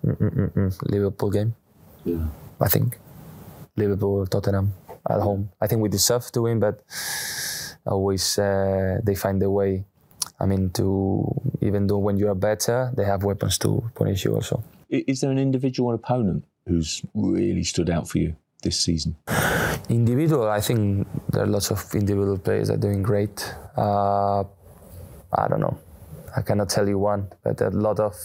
mm, 0.06 0.16
mm, 0.18 0.32
mm, 0.38 0.52
mm, 0.54 0.72
Liverpool 0.92 1.30
game, 1.32 1.56
Yeah. 2.06 2.28
I 2.60 2.68
think. 2.68 3.00
Liverpool, 3.76 4.28
Tottenham 4.28 4.74
at 5.10 5.20
home. 5.22 5.50
I 5.60 5.68
think 5.68 5.82
we 5.82 5.90
deserve 5.90 6.30
to 6.34 6.44
win, 6.44 6.60
but 6.60 6.84
always 7.88 8.38
uh, 8.38 9.00
they 9.04 9.16
find 9.16 9.42
a 9.42 9.50
way. 9.50 9.86
I 10.40 10.46
mean, 10.46 10.70
to 10.72 11.24
even 11.62 11.88
though 11.88 11.98
when 12.00 12.18
you 12.18 12.30
are 12.30 12.36
better, 12.36 12.92
they 12.96 13.06
have 13.06 13.24
weapons 13.24 13.58
to 13.60 13.84
punish 13.96 14.26
you 14.26 14.36
also. 14.36 14.64
Is 14.90 15.22
there 15.22 15.32
an 15.32 15.40
individual 15.40 15.94
opponent 15.94 16.44
who's 16.68 17.02
really 17.16 17.64
stood 17.64 17.90
out 17.90 18.10
for 18.10 18.18
you 18.20 18.36
this 18.62 18.80
season? 18.80 19.16
Individual, 19.90 20.50
I 20.50 20.62
think 20.62 21.08
there 21.32 21.44
are 21.44 21.48
lots 21.48 21.72
of 21.72 21.84
individual 21.94 22.38
players 22.38 22.68
that 22.68 22.76
are 22.76 22.78
doing 22.78 23.04
great. 23.04 23.54
Uh, 23.78 24.42
I 25.34 25.48
don't 25.48 25.60
know. 25.60 25.78
I 26.36 26.42
cannot 26.42 26.70
tell 26.70 26.88
you 26.88 26.98
one, 26.98 27.28
but 27.44 27.60
a 27.62 27.70
lot 27.70 28.00
of 28.00 28.16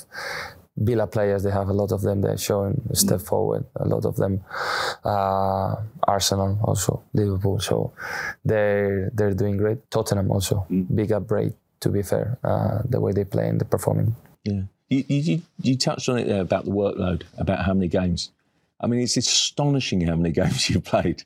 Villa 0.77 1.07
players, 1.07 1.43
they 1.43 1.51
have 1.51 1.69
a 1.69 1.73
lot 1.73 1.91
of 1.91 2.03
them. 2.03 2.21
They're 2.21 2.37
showing 2.37 2.81
a 2.91 2.97
step 2.97 3.21
forward. 3.21 3.65
A 3.77 3.89
lot 3.89 4.05
of 4.05 4.17
them, 4.17 4.45
uh, 5.05 5.77
Arsenal 6.03 6.59
also, 6.63 7.03
Liverpool. 7.15 7.59
So 7.61 7.93
they're 8.45 9.11
they're 9.15 9.33
doing 9.33 9.57
great. 9.57 9.91
Tottenham 9.91 10.31
also, 10.31 10.67
big 10.95 11.13
upgrade. 11.13 11.55
To 11.81 11.89
be 11.91 12.03
fair, 12.03 12.39
uh, 12.45 12.83
the 12.89 13.01
way 13.01 13.13
they 13.13 13.25
play 13.25 13.49
and 13.49 13.61
they're 13.61 13.69
performing. 13.69 14.17
Yeah. 14.45 14.63
You, 14.89 15.05
you, 15.09 15.43
you 15.61 15.77
touched 15.77 16.09
on 16.09 16.19
it 16.19 16.27
there 16.27 16.41
about 16.41 16.65
the 16.65 16.71
workload, 16.71 17.23
about 17.39 17.65
how 17.65 17.75
many 17.75 17.89
games. 17.89 18.31
I 18.81 18.87
mean, 18.87 19.01
it's 19.01 19.17
astonishing 19.17 20.01
how 20.03 20.17
many 20.17 20.33
games 20.41 20.69
you've 20.71 20.85
played. 20.85 21.23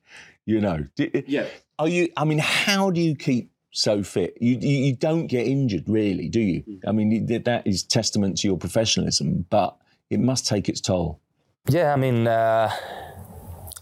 You 0.46 0.60
know, 0.60 0.84
Do- 0.96 1.10
Yeah. 1.26 1.46
Are 1.78 1.88
you? 1.88 2.08
I 2.16 2.24
mean, 2.24 2.38
how 2.38 2.90
do 2.90 3.00
you 3.00 3.14
keep 3.16 3.50
so 3.70 4.02
fit? 4.02 4.36
You 4.40 4.56
you, 4.60 4.84
you 4.86 4.96
don't 4.96 5.26
get 5.28 5.46
injured, 5.46 5.84
really, 5.88 6.28
do 6.28 6.40
you? 6.40 6.62
I 6.86 6.92
mean, 6.92 7.26
that 7.26 7.62
is 7.66 7.82
testament 7.84 8.38
to 8.38 8.48
your 8.48 8.58
professionalism, 8.58 9.46
but 9.48 9.76
it 10.10 10.20
must 10.20 10.46
take 10.46 10.68
its 10.68 10.80
toll. 10.80 11.20
Yeah, 11.68 11.92
I 11.92 11.96
mean, 11.96 12.26
uh, 12.26 12.70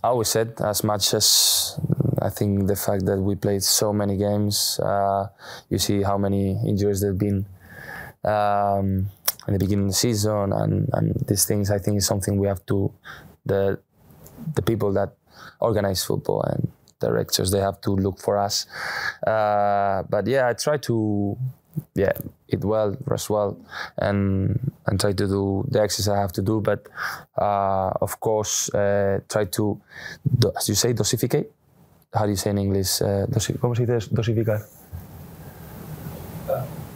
I 0.04 0.08
always 0.08 0.28
said 0.28 0.54
as 0.60 0.84
much 0.84 1.12
as 1.14 1.78
I 2.22 2.28
think 2.30 2.66
the 2.68 2.76
fact 2.76 3.06
that 3.06 3.18
we 3.18 3.34
played 3.34 3.62
so 3.64 3.92
many 3.92 4.16
games, 4.16 4.78
uh, 4.80 5.28
you 5.70 5.78
see 5.78 6.02
how 6.02 6.18
many 6.18 6.52
injuries 6.66 7.00
there've 7.00 7.18
been 7.18 7.46
um, 8.24 9.08
in 9.46 9.54
the 9.54 9.58
beginning 9.58 9.86
of 9.86 9.90
the 9.90 9.94
season, 9.96 10.52
and, 10.52 10.88
and 10.92 11.14
these 11.26 11.44
things. 11.46 11.70
I 11.70 11.78
think 11.78 11.96
is 11.98 12.06
something 12.06 12.36
we 12.36 12.46
have 12.46 12.64
to 12.66 12.92
the 13.48 13.78
the 14.54 14.62
people 14.62 14.92
that 14.92 15.16
organize 15.60 16.04
football 16.04 16.42
and 16.42 16.68
directors 17.00 17.50
they 17.50 17.60
have 17.60 17.80
to 17.80 17.90
look 17.90 18.18
for 18.18 18.36
us. 18.38 18.66
Uh, 19.26 20.02
but 20.08 20.26
yeah, 20.26 20.48
I 20.48 20.52
try 20.54 20.78
to 20.78 21.36
yeah 21.94 22.12
eat 22.48 22.64
well, 22.64 22.96
rest 23.06 23.30
well, 23.30 23.56
and 23.98 24.58
and 24.86 25.00
try 25.00 25.12
to 25.12 25.26
do 25.26 25.64
the 25.68 25.80
exercise 25.82 26.14
I 26.16 26.20
have 26.20 26.32
to 26.32 26.42
do. 26.42 26.60
But 26.60 26.86
uh, 27.36 27.90
of 28.00 28.20
course, 28.20 28.72
uh, 28.74 29.20
try 29.28 29.44
to 29.44 29.80
do, 30.38 30.52
as 30.56 30.68
you 30.68 30.74
say 30.74 30.92
dosificate. 30.92 31.52
How 32.12 32.24
do 32.24 32.30
you 32.30 32.36
say 32.36 32.50
in 32.50 32.58
English? 32.58 33.02
Uh, 33.02 33.26
dosi, 33.28 33.52
¿Cómo 33.58 33.76
se 33.76 33.84
dice 33.84 34.08
dosificar? 34.10 34.64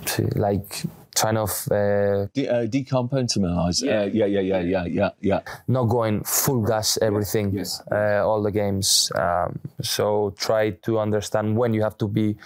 Sí, 0.06 0.24
like 0.34 0.88
kind 1.14 1.36
of 1.38 1.50
uh, 1.70 2.26
De- 2.34 2.48
uh, 2.48 2.66
decompartmentalize. 2.66 3.82
Yeah. 3.82 4.00
Uh, 4.02 4.04
yeah, 4.12 4.26
yeah, 4.26 4.40
yeah, 4.40 4.60
yeah, 4.60 4.84
yeah, 4.86 5.10
yeah. 5.20 5.40
not 5.68 5.84
going 5.84 6.24
full 6.24 6.62
gas 6.62 6.98
everything 7.02 7.52
Yes. 7.52 7.82
uh, 7.92 8.26
all 8.26 8.42
the 8.42 8.50
games 8.50 9.12
um, 9.16 9.58
so 9.82 10.32
try 10.38 10.70
to 10.70 10.98
understand 10.98 11.56
when 11.56 11.74
you 11.74 11.82
have 11.82 11.96
to 11.98 12.08
be 12.08 12.36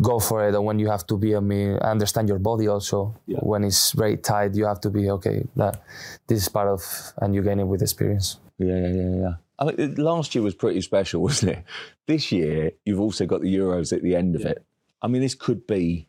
go 0.00 0.18
for 0.18 0.46
it 0.48 0.54
and 0.54 0.64
when 0.64 0.78
you 0.78 0.88
have 0.88 1.06
to 1.06 1.16
be 1.16 1.36
i 1.36 1.40
mean 1.40 1.76
understand 1.78 2.28
your 2.28 2.38
body 2.40 2.66
also 2.68 3.14
Yeah. 3.26 3.38
when 3.42 3.62
it's 3.64 3.92
very 3.92 4.16
tight 4.16 4.54
you 4.54 4.66
have 4.66 4.80
to 4.80 4.90
be 4.90 5.08
okay 5.10 5.44
that 5.56 5.82
this 6.26 6.42
is 6.42 6.48
part 6.48 6.68
of 6.68 6.82
and 7.18 7.34
you 7.34 7.42
gain 7.42 7.60
it 7.60 7.64
with 7.66 7.80
experience 7.82 8.38
Yeah, 8.58 8.76
yeah, 8.76 8.92
yeah, 8.94 9.16
yeah. 9.24 9.34
I 9.58 9.64
mean, 9.66 9.94
last 9.96 10.34
year 10.34 10.42
was 10.42 10.54
pretty 10.54 10.80
special, 10.80 11.22
wasn't 11.28 11.52
it? 11.52 11.64
This 12.06 12.30
year, 12.32 12.72
you've 12.84 13.00
also 13.00 13.24
got 13.26 13.40
the 13.40 13.52
Euros 13.54 13.92
at 13.92 14.02
the 14.02 14.14
end 14.16 14.34
of 14.36 14.42
it. 14.46 14.58
I 15.02 15.06
mean, 15.08 15.22
this 15.22 15.34
could 15.34 15.66
be. 15.66 16.06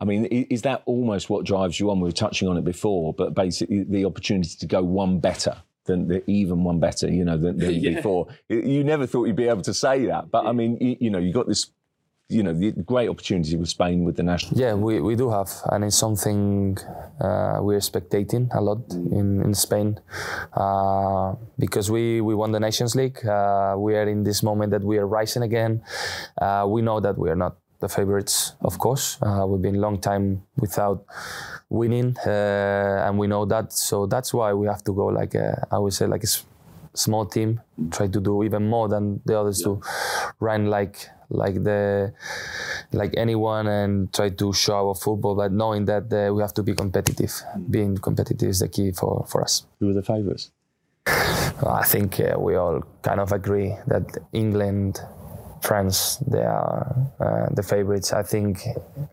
I 0.00 0.04
mean, 0.06 0.24
is 0.26 0.62
that 0.62 0.82
almost 0.86 1.28
what 1.28 1.44
drives 1.44 1.78
you 1.78 1.90
on? 1.90 2.00
We 2.00 2.08
were 2.08 2.12
touching 2.12 2.48
on 2.48 2.56
it 2.56 2.64
before, 2.64 3.12
but 3.12 3.34
basically 3.34 3.82
the 3.84 4.04
opportunity 4.06 4.54
to 4.58 4.66
go 4.66 4.82
one 4.82 5.18
better 5.20 5.56
than 5.84 6.08
the 6.08 6.22
even 6.30 6.64
one 6.64 6.78
better, 6.80 7.10
you 7.10 7.24
know, 7.24 7.36
than, 7.36 7.58
than 7.58 7.74
Yeah. 7.86 7.96
before. 7.96 8.26
You- 8.48 8.60
You 8.62 8.84
never 8.84 9.06
thought 9.06 9.24
you'd 9.26 9.36
be 9.36 9.48
able 9.48 9.62
to 9.62 9.74
say 9.74 10.06
that, 10.06 10.30
but 10.30 10.46
I 10.46 10.52
mean, 10.52 10.78
you, 10.80 10.96
you 11.00 11.10
know, 11.10 11.18
you 11.18 11.32
got 11.32 11.48
this, 11.48 11.70
you 12.30 12.42
know, 12.42 12.52
the 12.54 12.70
great 12.92 13.08
opportunity 13.10 13.56
with 13.56 13.68
Spain 13.68 14.04
with 14.04 14.16
the 14.16 14.22
national. 14.22 14.58
yeah 14.60 14.72
we, 14.72 15.00
we 15.00 15.16
do 15.16 15.28
have 15.30 15.50
and 15.72 15.82
it's 15.84 15.96
something 15.98 16.78
uh, 17.20 17.58
we're 17.60 17.80
spectating 17.80 18.48
a 18.54 18.60
lot 18.60 18.78
in, 19.18 19.42
in 19.42 19.52
spain 19.52 19.98
uh, 20.54 21.34
because 21.58 21.90
we, 21.90 22.20
we 22.20 22.34
won 22.34 22.52
the 22.52 22.60
nations 22.60 22.94
league 22.94 23.18
uh, 23.26 23.74
we 23.76 23.96
are 23.96 24.08
in 24.08 24.22
this 24.22 24.42
moment 24.42 24.70
that 24.70 24.82
we 24.84 24.96
are 24.98 25.06
rising 25.06 25.42
again 25.42 25.82
uh, 26.40 26.64
we 26.68 26.82
know 26.82 27.00
that 27.00 27.18
we 27.18 27.28
are 27.30 27.36
not 27.36 27.56
the 27.80 27.88
favorites 27.88 28.54
of 28.62 28.78
course. 28.78 29.18
Uh, 29.22 29.44
we've 29.48 29.62
been 29.62 29.76
a 29.76 29.80
long 29.80 29.98
time 29.98 30.42
without 30.56 31.04
winning 31.68 32.16
uh, 32.26 33.04
and 33.06 33.18
we 33.18 33.26
know 33.26 33.44
that. 33.46 33.72
So 33.72 34.06
that's 34.06 34.32
why 34.34 34.52
we 34.52 34.66
have 34.66 34.82
to 34.84 34.92
go 34.92 35.06
like 35.06 35.34
a, 35.34 35.66
i 35.70 35.78
would 35.78 35.92
say 35.94 36.06
like 36.06 36.22
a 36.22 36.26
s- 36.26 36.44
small 36.94 37.24
team 37.24 37.60
try 37.92 38.06
to 38.08 38.20
do 38.20 38.42
even 38.42 38.68
more 38.68 38.88
than 38.88 39.20
the 39.24 39.38
others 39.38 39.62
to 39.62 39.80
run 40.40 40.66
like 40.66 41.08
like 41.30 41.62
the 41.62 42.12
like 42.92 43.14
anyone 43.16 43.66
and 43.68 44.12
try 44.12 44.28
to 44.30 44.52
show 44.52 44.74
our 44.88 44.94
football. 44.96 45.36
But 45.36 45.52
knowing 45.52 45.84
that 45.84 46.12
uh, 46.12 46.34
we 46.34 46.42
have 46.42 46.52
to 46.54 46.62
be 46.64 46.74
competitive. 46.74 47.32
Being 47.70 47.96
competitive 47.98 48.48
is 48.48 48.58
the 48.58 48.68
key 48.68 48.90
for 48.92 49.24
for 49.28 49.40
us. 49.42 49.64
Who 49.78 49.86
were 49.86 49.94
the 49.94 50.02
favourites? 50.02 50.50
I 51.06 51.84
think 51.84 52.18
uh, 52.20 52.34
we 52.38 52.56
all 52.56 52.82
kind 53.02 53.20
of 53.20 53.32
agree 53.32 53.74
that 53.86 54.06
England, 54.32 55.00
France, 55.62 56.16
they 56.26 56.42
are 56.42 56.96
uh, 57.20 57.48
the 57.54 57.62
favorites. 57.62 58.12
I 58.12 58.22
think 58.22 58.60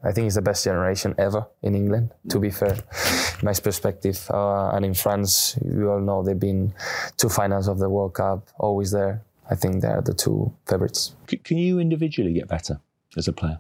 I 0.03 0.11
think 0.11 0.27
it's 0.27 0.35
the 0.35 0.41
best 0.41 0.63
generation 0.63 1.13
ever 1.17 1.45
in 1.61 1.75
England. 1.75 2.13
To 2.29 2.39
be 2.39 2.51
fair, 2.51 2.77
my 3.43 3.53
perspective, 3.53 4.19
uh, 4.31 4.69
and 4.69 4.85
in 4.85 4.93
France, 4.93 5.57
you 5.65 5.91
all 5.91 5.99
know 5.99 6.23
they've 6.23 6.39
been 6.39 6.73
two 7.17 7.29
finals 7.29 7.67
of 7.67 7.79
the 7.79 7.89
World 7.89 8.13
Cup, 8.13 8.47
always 8.57 8.91
there. 8.91 9.21
I 9.49 9.55
think 9.55 9.81
they 9.81 9.87
are 9.87 10.01
the 10.01 10.13
two 10.13 10.53
favorites. 10.65 11.15
C- 11.29 11.37
can 11.37 11.57
you 11.57 11.79
individually 11.79 12.33
get 12.33 12.47
better 12.47 12.79
as 13.15 13.27
a 13.27 13.33
player? 13.33 13.59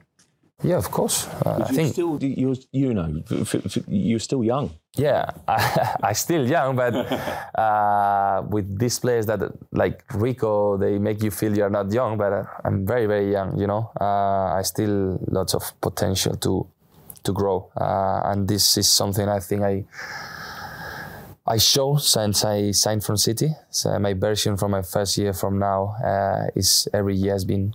Yeah, 0.63 0.77
of 0.77 0.89
course. 0.89 1.27
Uh, 1.45 1.65
I 1.69 1.71
think 1.71 1.93
still, 1.93 2.17
you're, 2.19 2.55
you 2.71 2.91
know, 2.93 3.21
f- 3.29 3.53
f- 3.55 3.77
f- 3.77 3.83
you're 3.87 4.19
still 4.19 4.43
young. 4.43 4.71
Yeah, 4.95 5.29
I, 5.47 5.95
I 6.01 6.13
still 6.13 6.47
young, 6.49 6.75
but 6.75 6.95
uh, 7.55 8.41
with 8.49 8.79
these 8.79 8.97
players 8.97 9.27
that 9.27 9.39
like 9.71 10.03
Rico, 10.15 10.75
they 10.77 10.97
make 10.97 11.21
you 11.21 11.29
feel 11.29 11.55
you're 11.55 11.69
not 11.69 11.91
young. 11.91 12.17
But 12.17 12.33
uh, 12.33 12.43
I'm 12.65 12.87
very, 12.87 13.05
very 13.05 13.31
young. 13.31 13.59
You 13.59 13.67
know, 13.67 13.91
uh, 14.01 14.55
I 14.57 14.63
still 14.63 15.19
lots 15.27 15.53
of 15.53 15.61
potential 15.79 16.35
to 16.37 16.65
to 17.23 17.33
grow, 17.33 17.69
uh, 17.79 18.21
and 18.25 18.47
this 18.47 18.77
is 18.77 18.89
something 18.89 19.29
I 19.29 19.39
think 19.39 19.61
I 19.61 19.85
I 21.45 21.57
show 21.57 21.97
since 21.97 22.43
I 22.43 22.71
signed 22.71 23.03
from 23.03 23.17
City. 23.17 23.51
So 23.69 23.97
my 23.99 24.13
version 24.13 24.57
from 24.57 24.71
my 24.71 24.81
first 24.81 25.17
year 25.17 25.33
from 25.33 25.59
now 25.59 25.95
uh, 26.03 26.47
is 26.55 26.87
every 26.93 27.15
year 27.15 27.33
has 27.33 27.45
been 27.45 27.73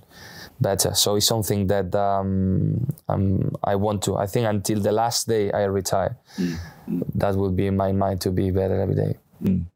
better. 0.63 0.95
So 0.95 1.17
it's 1.17 1.27
something 1.27 1.67
that 1.67 1.95
um, 1.95 2.87
um, 3.09 3.55
I 3.65 3.75
want 3.77 4.03
to. 4.05 4.17
I 4.17 4.27
think 4.27 4.47
until 4.47 4.81
the 4.81 4.93
last 4.93 5.29
day 5.29 5.51
I 5.53 5.65
retire, 5.65 6.17
that 7.15 7.35
will 7.37 7.51
be 7.53 7.67
in 7.67 7.77
my 7.77 7.93
mind 7.93 8.21
to 8.23 8.31
be 8.31 8.51
better 8.51 8.81
every 8.81 8.95
day. 8.95 9.19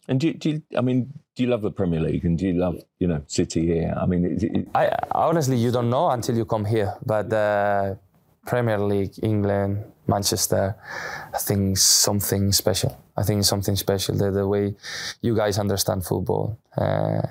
And 0.09 0.21
do, 0.21 0.29
you- 0.29 0.35
do 0.35 0.51
you, 0.51 0.63
I 0.79 0.81
mean, 0.81 1.13
do 1.35 1.43
you 1.43 1.49
love 1.51 1.63
the 1.63 1.71
Premier 1.73 2.01
League 2.01 2.25
and 2.25 2.39
do 2.39 2.47
you 2.47 2.55
love, 2.55 2.77
you 3.01 3.09
know, 3.09 3.21
City 3.27 3.67
here? 3.67 3.93
I 4.01 4.07
mean, 4.07 4.25
it, 4.25 4.43
it, 4.43 4.69
I 4.75 4.91
honestly, 5.11 5.57
you 5.57 5.71
don't 5.71 5.91
know 5.91 6.09
until 6.09 6.37
you 6.37 6.45
come 6.47 6.65
here. 6.65 6.95
But 7.05 7.33
uh, 7.33 7.97
Premier 8.47 8.79
League, 8.79 9.13
England, 9.23 9.85
Manchester, 10.07 10.77
I 11.35 11.39
think 11.39 11.77
something 11.79 12.53
special. 12.53 12.97
I 13.17 13.23
think 13.25 13.45
something 13.45 13.75
special. 13.77 14.15
The, 14.17 14.31
the 14.31 14.47
way 14.47 14.77
you 15.21 15.35
guys 15.37 15.59
understand 15.59 16.05
football. 16.07 16.59
Uh, 16.79 17.23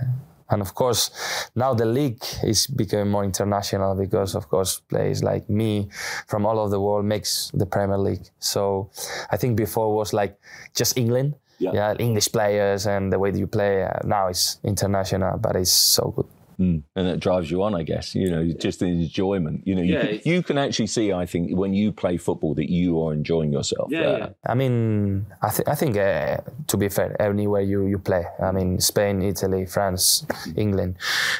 and 0.50 0.62
of 0.62 0.76
course, 0.76 1.12
now 1.56 1.74
the 1.74 1.86
league 1.86 2.24
is 2.44 2.68
becoming 2.68 3.10
more 3.12 3.24
international 3.24 3.96
because, 3.96 4.36
of 4.36 4.48
course, 4.50 4.80
players 4.80 5.24
like 5.24 5.50
me 5.50 5.90
from 6.28 6.46
all 6.46 6.60
over 6.60 6.70
the 6.70 6.80
world 6.80 7.06
makes 7.06 7.52
the 7.54 7.66
Premier 7.66 7.98
League. 7.98 8.30
So 8.40 8.90
I 9.32 9.38
think 9.38 9.58
before 9.58 9.94
was 9.96 10.14
like 10.14 10.38
just 10.76 10.98
England, 10.98 11.36
Yeah. 11.58 11.96
English 12.00 12.32
players 12.32 12.86
and 12.86 13.12
the 13.14 13.18
way 13.18 13.32
that 13.32 13.40
you 13.40 13.48
play. 13.48 13.84
Uh, 13.84 13.90
now 14.04 14.28
it's 14.28 14.60
international, 14.64 15.38
but 15.40 15.56
it's 15.56 15.72
so 15.72 16.12
good. 16.16 16.28
And 16.60 16.84
that 16.96 17.20
drives 17.20 17.50
you 17.52 17.64
on, 17.64 17.76
I 17.76 17.84
guess, 17.84 18.16
you 18.16 18.30
know, 18.30 18.46
just 18.60 18.80
the 18.80 18.86
enjoyment. 18.86 19.66
You 19.68 19.76
know, 19.76 19.82
you, 19.82 19.94
Yeah, 19.94 20.08
can, 20.08 20.20
you 20.24 20.44
can 20.44 20.58
actually 20.58 20.88
see, 20.88 21.12
I 21.12 21.26
think, 21.26 21.56
when 21.58 21.74
you 21.74 21.92
play 21.92 22.18
football 22.18 22.54
that 22.56 22.70
you 22.70 23.02
are 23.04 23.14
enjoying 23.14 23.52
yourself. 23.54 23.90
Yeah, 23.92 24.18
yeah. 24.18 24.30
I 24.46 24.54
mean, 24.56 25.26
I, 25.42 25.50
th- 25.50 25.68
I 25.68 25.76
think 25.76 25.98
uh, 25.98 26.38
to 26.68 26.78
be 26.78 26.90
fair, 26.90 27.20
anywhere 27.22 27.62
you, 27.62 27.86
you 27.86 28.00
play, 28.00 28.26
I 28.42 28.52
mean, 28.52 28.80
Spain, 28.80 29.22
Italy, 29.22 29.66
France, 29.66 30.26
England, 30.56 30.98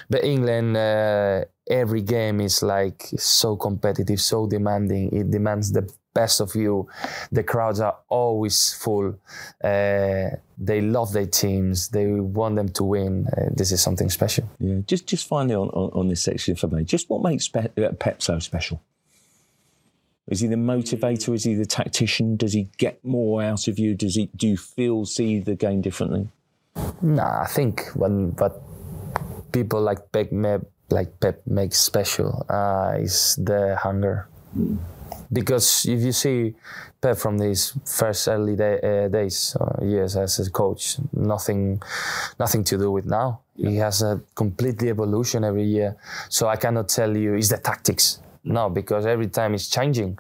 but 0.10 0.24
England, 0.24 0.78
uh, 0.78 1.46
every 1.70 2.02
game 2.02 2.42
is 2.42 2.62
like 2.62 3.10
so 3.18 3.56
competitive, 3.56 4.22
so 4.22 4.48
demanding. 4.48 5.12
It 5.12 5.32
demands 5.32 5.72
the 5.72 5.90
best 6.16 6.42
of 6.42 6.56
you. 6.56 6.90
The 7.32 7.44
crowds 7.44 7.80
are 7.80 7.96
always 8.10 8.74
full. 8.74 9.20
Uh, 9.64 10.30
they 10.58 10.82
love 10.82 11.14
their 11.14 11.28
teams. 11.28 11.90
They 11.90 12.08
want 12.08 12.56
them 12.56 12.70
to 12.70 12.84
win. 12.84 13.28
Uh, 13.28 13.50
this 13.54 13.72
is 13.72 13.84
something 13.84 14.10
special. 14.10 14.50
Yeah, 14.60 14.80
just 14.88 15.06
just 15.06 15.28
finally 15.28 15.54
on, 15.54 15.70
on, 15.70 15.92
on 15.94 16.08
this 16.08 16.24
section 16.24 16.56
for 16.56 16.68
me, 16.68 16.84
just 16.84 17.10
what 17.10 17.22
makes 17.22 17.48
Pe- 17.48 17.70
uh, 17.78 17.92
Pep 18.00 18.24
so 18.24 18.40
special? 18.40 18.82
Is 20.28 20.40
he 20.40 20.48
the 20.48 20.56
motivator? 20.56 21.36
Is 21.36 21.44
he 21.44 21.54
the 21.54 21.68
tactician? 21.68 22.36
Does 22.36 22.54
he 22.54 22.70
get 22.78 23.06
more 23.06 23.44
out 23.44 23.68
of 23.68 23.78
you? 23.78 23.94
Does 23.94 24.16
he? 24.16 24.32
Do 24.36 24.48
you 24.48 24.58
feel 24.58 25.06
see 25.06 25.40
the 25.40 25.56
game 25.56 25.82
differently? 25.82 26.30
Nah, 27.02 27.44
I 27.44 27.48
think 27.48 27.88
when 27.94 28.32
what 28.38 28.60
people 29.52 29.82
like 29.82 30.12
Pep, 30.12 30.32
like 30.90 31.20
Pep 31.20 31.46
makes 31.46 31.78
special 31.80 32.46
uh, 32.50 32.96
is 32.98 33.38
the 33.38 33.78
hunger. 33.78 34.28
Because 35.32 35.86
if 35.86 36.02
you 36.02 36.12
see 36.12 36.56
Pep 37.02 37.18
from 37.18 37.38
these 37.38 37.74
first 37.86 38.28
early 38.28 38.56
day, 38.56 38.80
uh, 38.82 39.08
days, 39.08 39.56
uh, 39.60 39.84
years 39.84 40.16
as 40.16 40.40
a 40.40 40.50
coach, 40.52 40.98
nothing, 41.14 41.82
nothing 42.40 42.64
to 42.64 42.78
do 42.78 42.92
with 42.92 43.06
now. 43.06 43.40
He 43.56 43.78
has 43.78 44.02
a 44.02 44.22
completely 44.36 44.90
evolution 44.90 45.44
every 45.44 45.64
year. 45.64 45.96
So 46.30 46.48
I 46.48 46.56
cannot 46.58 46.90
tell 46.90 47.16
you 47.16 47.36
is 47.36 47.50
the 47.50 47.58
tactics. 47.58 48.20
No, 48.44 48.70
because 48.70 49.08
every 49.08 49.28
time 49.28 49.56
it's 49.56 49.68
changing. 49.70 50.20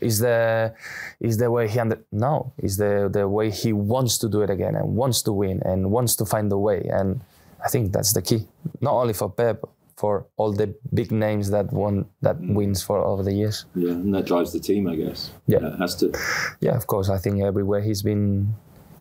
Is 0.00 0.20
the 0.20 0.74
is 1.20 1.36
the 1.36 1.50
way 1.50 1.68
he 1.68 1.78
under 1.78 2.00
no, 2.10 2.52
is 2.56 2.78
the 2.78 3.10
the 3.12 3.28
way 3.28 3.50
he 3.50 3.72
wants 3.72 4.16
to 4.18 4.28
do 4.28 4.40
it 4.40 4.50
again 4.50 4.76
and 4.76 4.96
wants 4.96 5.20
to 5.22 5.32
win 5.32 5.60
and 5.62 5.90
wants 5.90 6.16
to 6.16 6.24
find 6.24 6.50
the 6.50 6.56
way. 6.56 6.88
And 6.90 7.20
I 7.62 7.68
think 7.68 7.92
that's 7.92 8.14
the 8.14 8.22
key. 8.22 8.46
Not 8.80 8.94
only 8.94 9.12
for 9.12 9.28
Pep, 9.28 9.62
for 9.96 10.26
all 10.36 10.52
the 10.52 10.74
big 10.92 11.10
names 11.10 11.50
that 11.50 11.72
won 11.72 12.06
that 12.20 12.36
wins 12.40 12.82
for 12.82 13.04
over 13.04 13.22
the 13.22 13.32
years. 13.32 13.64
Yeah, 13.74 13.92
and 13.92 14.14
that 14.14 14.26
drives 14.26 14.52
the 14.52 14.60
team, 14.60 14.86
I 14.88 14.96
guess. 14.96 15.30
Yeah. 15.46 15.66
it 15.66 15.78
has 15.78 15.94
to. 15.96 16.12
Yeah, 16.60 16.76
of 16.76 16.86
course. 16.86 17.08
I 17.08 17.18
think 17.18 17.42
everywhere 17.42 17.80
he's 17.80 18.02
been, 18.02 18.54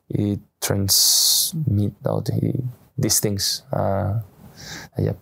he 0.08 0.39
transmit 0.62 1.93
out 2.08 2.29
he, 2.29 2.63
these 2.97 3.19
things. 3.19 3.63
Uh, 3.73 4.19
yeah. 4.97 5.13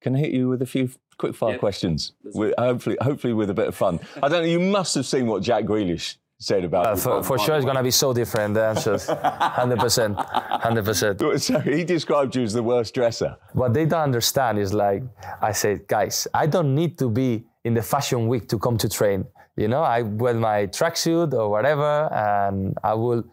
Can 0.00 0.14
I 0.16 0.18
hit 0.18 0.30
you 0.32 0.48
with 0.48 0.62
a 0.62 0.66
few 0.66 0.88
quick 1.18 1.34
fire 1.34 1.52
Yeah. 1.52 1.58
questions? 1.58 2.12
With, 2.22 2.54
hopefully, 2.58 2.96
hopefully 3.00 3.32
with 3.34 3.50
a 3.50 3.54
bit 3.54 3.68
of 3.68 3.74
fun. 3.74 4.00
I 4.22 4.28
don't 4.28 4.42
know. 4.42 4.48
You 4.48 4.60
must 4.60 4.94
have 4.94 5.06
seen 5.06 5.26
what 5.26 5.42
Jack 5.42 5.64
Grealish 5.64 6.16
said 6.38 6.64
about. 6.64 6.86
Uh, 6.86 6.96
for, 6.96 7.22
for 7.22 7.38
sure, 7.38 7.56
it's 7.56 7.64
gonna 7.64 7.82
be 7.82 7.90
so 7.90 8.12
different. 8.12 8.54
The 8.54 8.64
answers, 8.64 9.06
hundred 9.08 9.78
percent, 9.78 10.16
hundred 10.18 10.84
percent. 10.84 11.22
So 11.38 11.58
he 11.60 11.84
described 11.84 12.36
you 12.36 12.42
as 12.42 12.52
the 12.52 12.62
worst 12.62 12.94
dresser. 12.94 13.36
What 13.52 13.74
they 13.74 13.86
don't 13.86 14.00
understand 14.02 14.58
is 14.58 14.72
like 14.72 15.02
I 15.40 15.52
said, 15.52 15.86
guys, 15.86 16.26
I 16.34 16.46
don't 16.46 16.74
need 16.74 16.98
to 16.98 17.08
be 17.10 17.44
in 17.64 17.74
the 17.74 17.82
fashion 17.82 18.28
week 18.28 18.48
to 18.48 18.58
come 18.58 18.78
to 18.78 18.88
train. 18.88 19.24
You 19.56 19.68
know, 19.68 19.82
I 19.82 20.02
wear 20.02 20.34
my 20.34 20.66
tracksuit 20.66 21.32
or 21.32 21.48
whatever, 21.48 22.12
and 22.12 22.76
I 22.82 22.94
will 22.94 23.24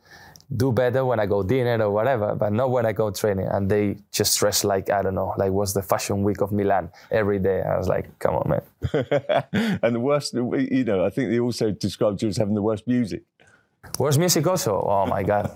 do 0.56 0.72
better 0.72 1.06
when 1.06 1.20
I 1.20 1.26
go 1.26 1.44
dinner 1.44 1.84
or 1.84 1.92
whatever, 1.92 2.36
but 2.36 2.52
not 2.52 2.72
when 2.72 2.86
I 2.86 2.92
go 2.92 3.10
training. 3.12 3.48
And 3.48 3.70
they 3.70 3.98
just 4.12 4.38
dress 4.40 4.64
like 4.64 4.90
I 4.90 5.02
don't 5.02 5.16
know, 5.16 5.34
like 5.38 5.52
was 5.52 5.74
the 5.74 5.82
fashion 5.82 6.24
week 6.24 6.42
of 6.42 6.52
Milan 6.52 6.90
every 7.10 7.40
day. 7.40 7.62
I 7.62 7.78
was 7.78 7.88
like, 7.88 8.20
come 8.20 8.36
on, 8.36 8.50
man. 8.50 8.62
and 9.82 9.96
the 9.96 10.00
worst, 10.00 10.34
you 10.34 10.84
know, 10.84 11.06
I 11.06 11.10
think 11.10 11.30
they 11.30 11.40
also 11.40 11.72
described 11.72 12.22
you 12.22 12.30
as 12.30 12.38
having 12.38 12.56
the 12.56 12.62
worst 12.62 12.88
music. 12.88 13.24
Worst 13.98 14.20
music 14.20 14.46
also? 14.46 14.80
Oh 14.82 15.06
my 15.06 15.24
god. 15.24 15.52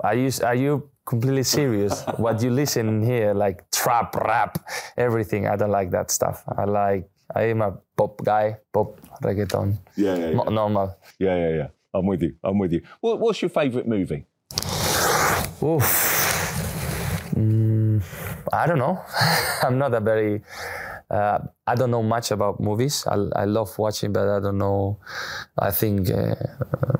Are 0.00 0.14
you 0.14 0.30
are 0.44 0.54
you 0.54 0.90
completely 1.04 1.42
serious? 1.42 2.02
what 2.16 2.42
you 2.42 2.50
listen 2.50 3.02
here, 3.02 3.34
like 3.34 3.70
trap, 3.70 4.14
rap, 4.16 4.58
everything. 4.96 5.46
I 5.46 5.56
don't 5.56 5.70
like 5.70 5.90
that 5.90 6.10
stuff. 6.10 6.44
I 6.46 6.64
like 6.64 7.08
I 7.34 7.44
am 7.44 7.62
a 7.62 7.78
pop 7.96 8.22
guy, 8.24 8.58
pop 8.72 9.00
reggaeton. 9.22 9.78
Yeah, 9.96 10.16
yeah, 10.16 10.30
Mo- 10.32 10.50
normal. 10.50 10.96
Yeah, 11.18 11.36
yeah, 11.36 11.54
yeah. 11.56 11.68
I'm 11.94 12.06
with 12.06 12.22
you. 12.22 12.34
I'm 12.42 12.58
with 12.58 12.72
you. 12.72 12.82
What, 13.00 13.20
what's 13.20 13.40
your 13.42 13.48
favourite 13.50 13.86
movie? 13.86 14.26
Oof. 15.62 15.86
Mm, 17.36 18.02
I 18.52 18.66
don't 18.66 18.78
know. 18.78 19.00
I'm 19.62 19.78
not 19.78 19.94
a 19.94 20.00
very. 20.00 20.42
Uh, 21.10 21.38
I 21.66 21.74
don't 21.74 21.90
know 21.90 22.02
much 22.02 22.30
about 22.30 22.58
movies. 22.58 23.06
I, 23.06 23.14
I 23.36 23.44
love 23.44 23.78
watching, 23.78 24.12
but 24.12 24.28
I 24.28 24.40
don't 24.40 24.58
know. 24.58 24.98
I 25.58 25.70
think. 25.70 26.10
Uh, 26.10 26.34
uh, 26.34 26.98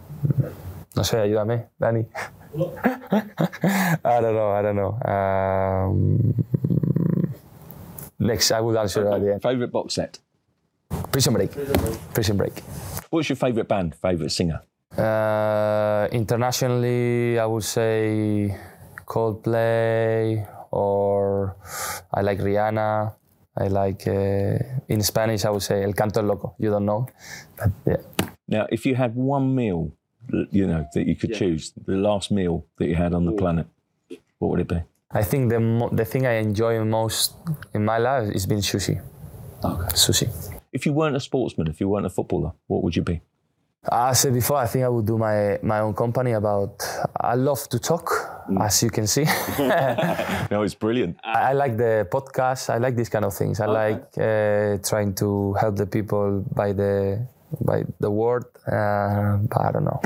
no 0.94 1.02
sé, 1.02 1.18
ayúdame, 1.18 1.68
Dani. 1.80 2.06
I 4.04 4.20
don't 4.20 4.34
know. 4.34 4.50
I 4.52 4.62
don't 4.62 4.76
know. 4.76 4.92
Um, 5.08 6.34
next, 8.18 8.52
I 8.52 8.60
will 8.60 8.78
answer 8.78 9.08
at 9.10 9.20
the 9.20 9.32
end. 9.32 9.42
Favourite 9.42 9.72
box 9.72 9.94
set? 9.94 10.18
Prison 11.10 11.32
Break. 11.32 11.52
Prison 12.14 12.36
Break. 12.36 12.60
What's 13.10 13.28
your 13.28 13.36
favourite 13.36 13.68
band? 13.68 13.94
Favourite 13.94 14.30
singer? 14.30 14.62
Uh, 14.98 16.06
internationally, 16.12 17.38
I 17.38 17.46
would 17.46 17.64
say 17.64 18.56
Coldplay 19.06 20.46
or 20.70 21.56
I 22.12 22.20
like 22.22 22.38
Rihanna. 22.40 23.14
I 23.56 23.68
like 23.68 24.06
uh, 24.06 24.58
in 24.88 25.02
Spanish. 25.02 25.44
I 25.44 25.50
would 25.50 25.62
say 25.62 25.82
El 25.84 25.92
Canto 25.92 26.22
Loco. 26.22 26.54
You 26.58 26.70
don't 26.70 26.86
know, 26.86 27.06
but 27.56 27.70
yeah. 27.86 27.96
Now, 28.48 28.66
if 28.70 28.84
you 28.86 28.94
had 28.94 29.14
one 29.14 29.54
meal, 29.54 29.92
you 30.50 30.66
know, 30.66 30.86
that 30.94 31.06
you 31.06 31.16
could 31.16 31.30
Yeah. 31.30 31.38
choose, 31.38 31.72
the 31.86 31.96
last 31.96 32.30
meal 32.30 32.64
that 32.78 32.86
you 32.86 32.94
had 32.96 33.12
on 33.14 33.24
the 33.26 33.32
planet, 33.32 33.66
what 34.38 34.50
would 34.50 34.60
it 34.60 34.68
be? 34.68 34.82
I 35.10 35.22
think 35.22 35.50
the 35.50 35.60
mo- 35.60 35.90
the 35.92 36.04
thing 36.06 36.26
I 36.26 36.34
enjoy 36.40 36.82
most 36.84 37.34
in 37.74 37.84
my 37.84 37.98
life 37.98 38.30
is 38.34 38.46
being 38.46 38.62
sushi. 38.62 39.00
Okay. 39.64 39.88
Sushi. 39.94 40.28
If 40.72 40.86
you 40.86 40.92
weren't 40.94 41.16
a 41.16 41.20
sportsman, 41.20 41.66
if 41.68 41.80
you 41.80 41.88
weren't 41.88 42.06
a 42.06 42.10
footballer, 42.10 42.52
what 42.66 42.82
would 42.82 42.96
you 42.96 43.02
be? 43.02 43.20
I 43.90 44.12
said 44.12 44.32
before, 44.32 44.58
I 44.58 44.66
think 44.66 44.84
I 44.84 44.88
would 44.88 45.06
do 45.06 45.18
my 45.18 45.58
my 45.62 45.80
own 45.80 45.94
company 45.94 46.32
about. 46.32 46.82
I 47.16 47.34
love 47.34 47.68
to 47.70 47.80
talk, 47.80 48.10
as 48.60 48.82
you 48.82 48.90
can 48.90 49.06
see. 49.06 49.26
No, 50.50 50.62
it's 50.62 50.74
brilliant. 50.74 51.16
I 51.24 51.50
I 51.50 51.52
like 51.54 51.76
the 51.76 52.06
podcast. 52.10 52.70
I 52.70 52.78
like 52.78 52.94
these 52.94 53.08
kind 53.08 53.24
of 53.24 53.34
things. 53.34 53.58
I 53.58 53.66
like 53.66 54.04
uh, 54.18 54.78
trying 54.88 55.14
to 55.14 55.54
help 55.54 55.76
the 55.76 55.86
people 55.86 56.44
by 56.54 56.72
the 56.72 57.26
by 57.60 57.84
the 57.98 58.10
word. 58.10 58.44
Uh, 58.66 59.38
but 59.50 59.60
I 59.60 59.72
don't 59.72 59.84
know. 59.84 60.00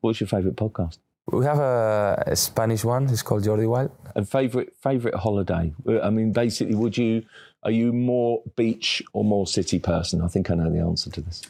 What's 0.00 0.20
your 0.20 0.28
favourite 0.28 0.56
podcast? 0.56 0.98
We 1.26 1.44
have 1.44 1.60
a, 1.60 2.24
a 2.26 2.34
Spanish 2.34 2.84
one. 2.84 3.04
It's 3.08 3.22
called 3.22 3.44
Jordi 3.44 3.68
Wild. 3.68 3.92
And 4.16 4.28
favourite 4.28 4.70
favourite 4.82 5.16
holiday? 5.16 5.72
I 6.02 6.10
mean, 6.10 6.32
basically, 6.32 6.74
would 6.74 6.98
you 6.98 7.22
are 7.62 7.70
you 7.70 7.92
more 7.92 8.42
beach 8.56 9.00
or 9.12 9.24
more 9.24 9.46
city 9.46 9.78
person? 9.78 10.22
I 10.22 10.28
think 10.28 10.50
I 10.50 10.54
know 10.54 10.70
the 10.70 10.80
answer 10.80 11.10
to 11.10 11.20
this. 11.20 11.42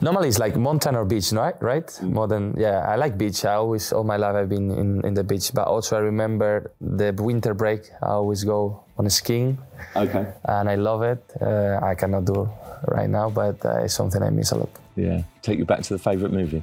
Normally 0.00 0.28
it's 0.28 0.38
like 0.38 0.56
mountain 0.56 0.94
or 0.96 1.04
beach, 1.04 1.32
right? 1.32 1.54
Right? 1.60 1.88
More 2.02 2.26
than 2.28 2.54
yeah. 2.58 2.86
I 2.88 2.96
like 2.96 3.16
beach. 3.18 3.44
I 3.44 3.54
always 3.54 3.92
all 3.92 4.04
my 4.04 4.16
life 4.16 4.34
I've 4.34 4.48
been 4.48 4.70
in, 4.70 5.04
in 5.04 5.14
the 5.14 5.24
beach. 5.24 5.52
But 5.54 5.66
also 5.68 5.96
I 5.96 6.00
remember 6.00 6.70
the 6.80 7.12
winter 7.18 7.54
break. 7.54 7.90
I 8.02 8.10
always 8.10 8.44
go 8.44 8.84
on 8.98 9.08
skiing, 9.10 9.58
Okay. 9.96 10.26
and 10.44 10.68
I 10.68 10.74
love 10.76 11.02
it. 11.02 11.22
Uh, 11.40 11.78
I 11.82 11.94
cannot 11.94 12.24
do 12.26 12.48
right 12.88 13.08
now, 13.08 13.30
but 13.30 13.64
uh, 13.64 13.84
it's 13.84 13.94
something 13.94 14.22
I 14.22 14.30
miss 14.30 14.52
a 14.52 14.56
lot. 14.56 14.70
Yeah. 14.96 15.22
Take 15.42 15.58
you 15.58 15.64
back 15.64 15.82
to 15.82 15.94
the 15.94 15.98
favourite 15.98 16.32
movie. 16.32 16.62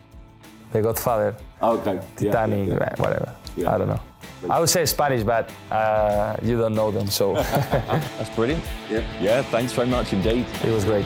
The 0.71 0.81
Godfather, 0.81 1.35
Okay. 1.61 1.99
Titanic, 2.15 2.69
uh, 2.79 2.95
whatever. 2.97 3.33
Yeah. 3.55 3.73
I 3.73 3.77
don't 3.79 3.87
know. 3.87 3.99
I 4.49 4.59
would 4.59 4.69
say 4.69 4.85
Spanish, 4.85 5.23
but 5.23 5.49
uh, 5.71 6.37
you 6.43 6.57
don't 6.57 6.75
know 6.75 6.91
them, 6.91 7.07
so 7.07 7.33
That's 8.17 8.29
brilliant. 8.35 8.63
Yeah. 8.89 9.01
Yeah, 9.21 9.41
thanks 9.41 9.73
very 9.73 9.87
much 9.87 10.13
indeed. 10.13 10.45
it 10.63 10.71
was 10.71 10.85
great. 10.85 11.05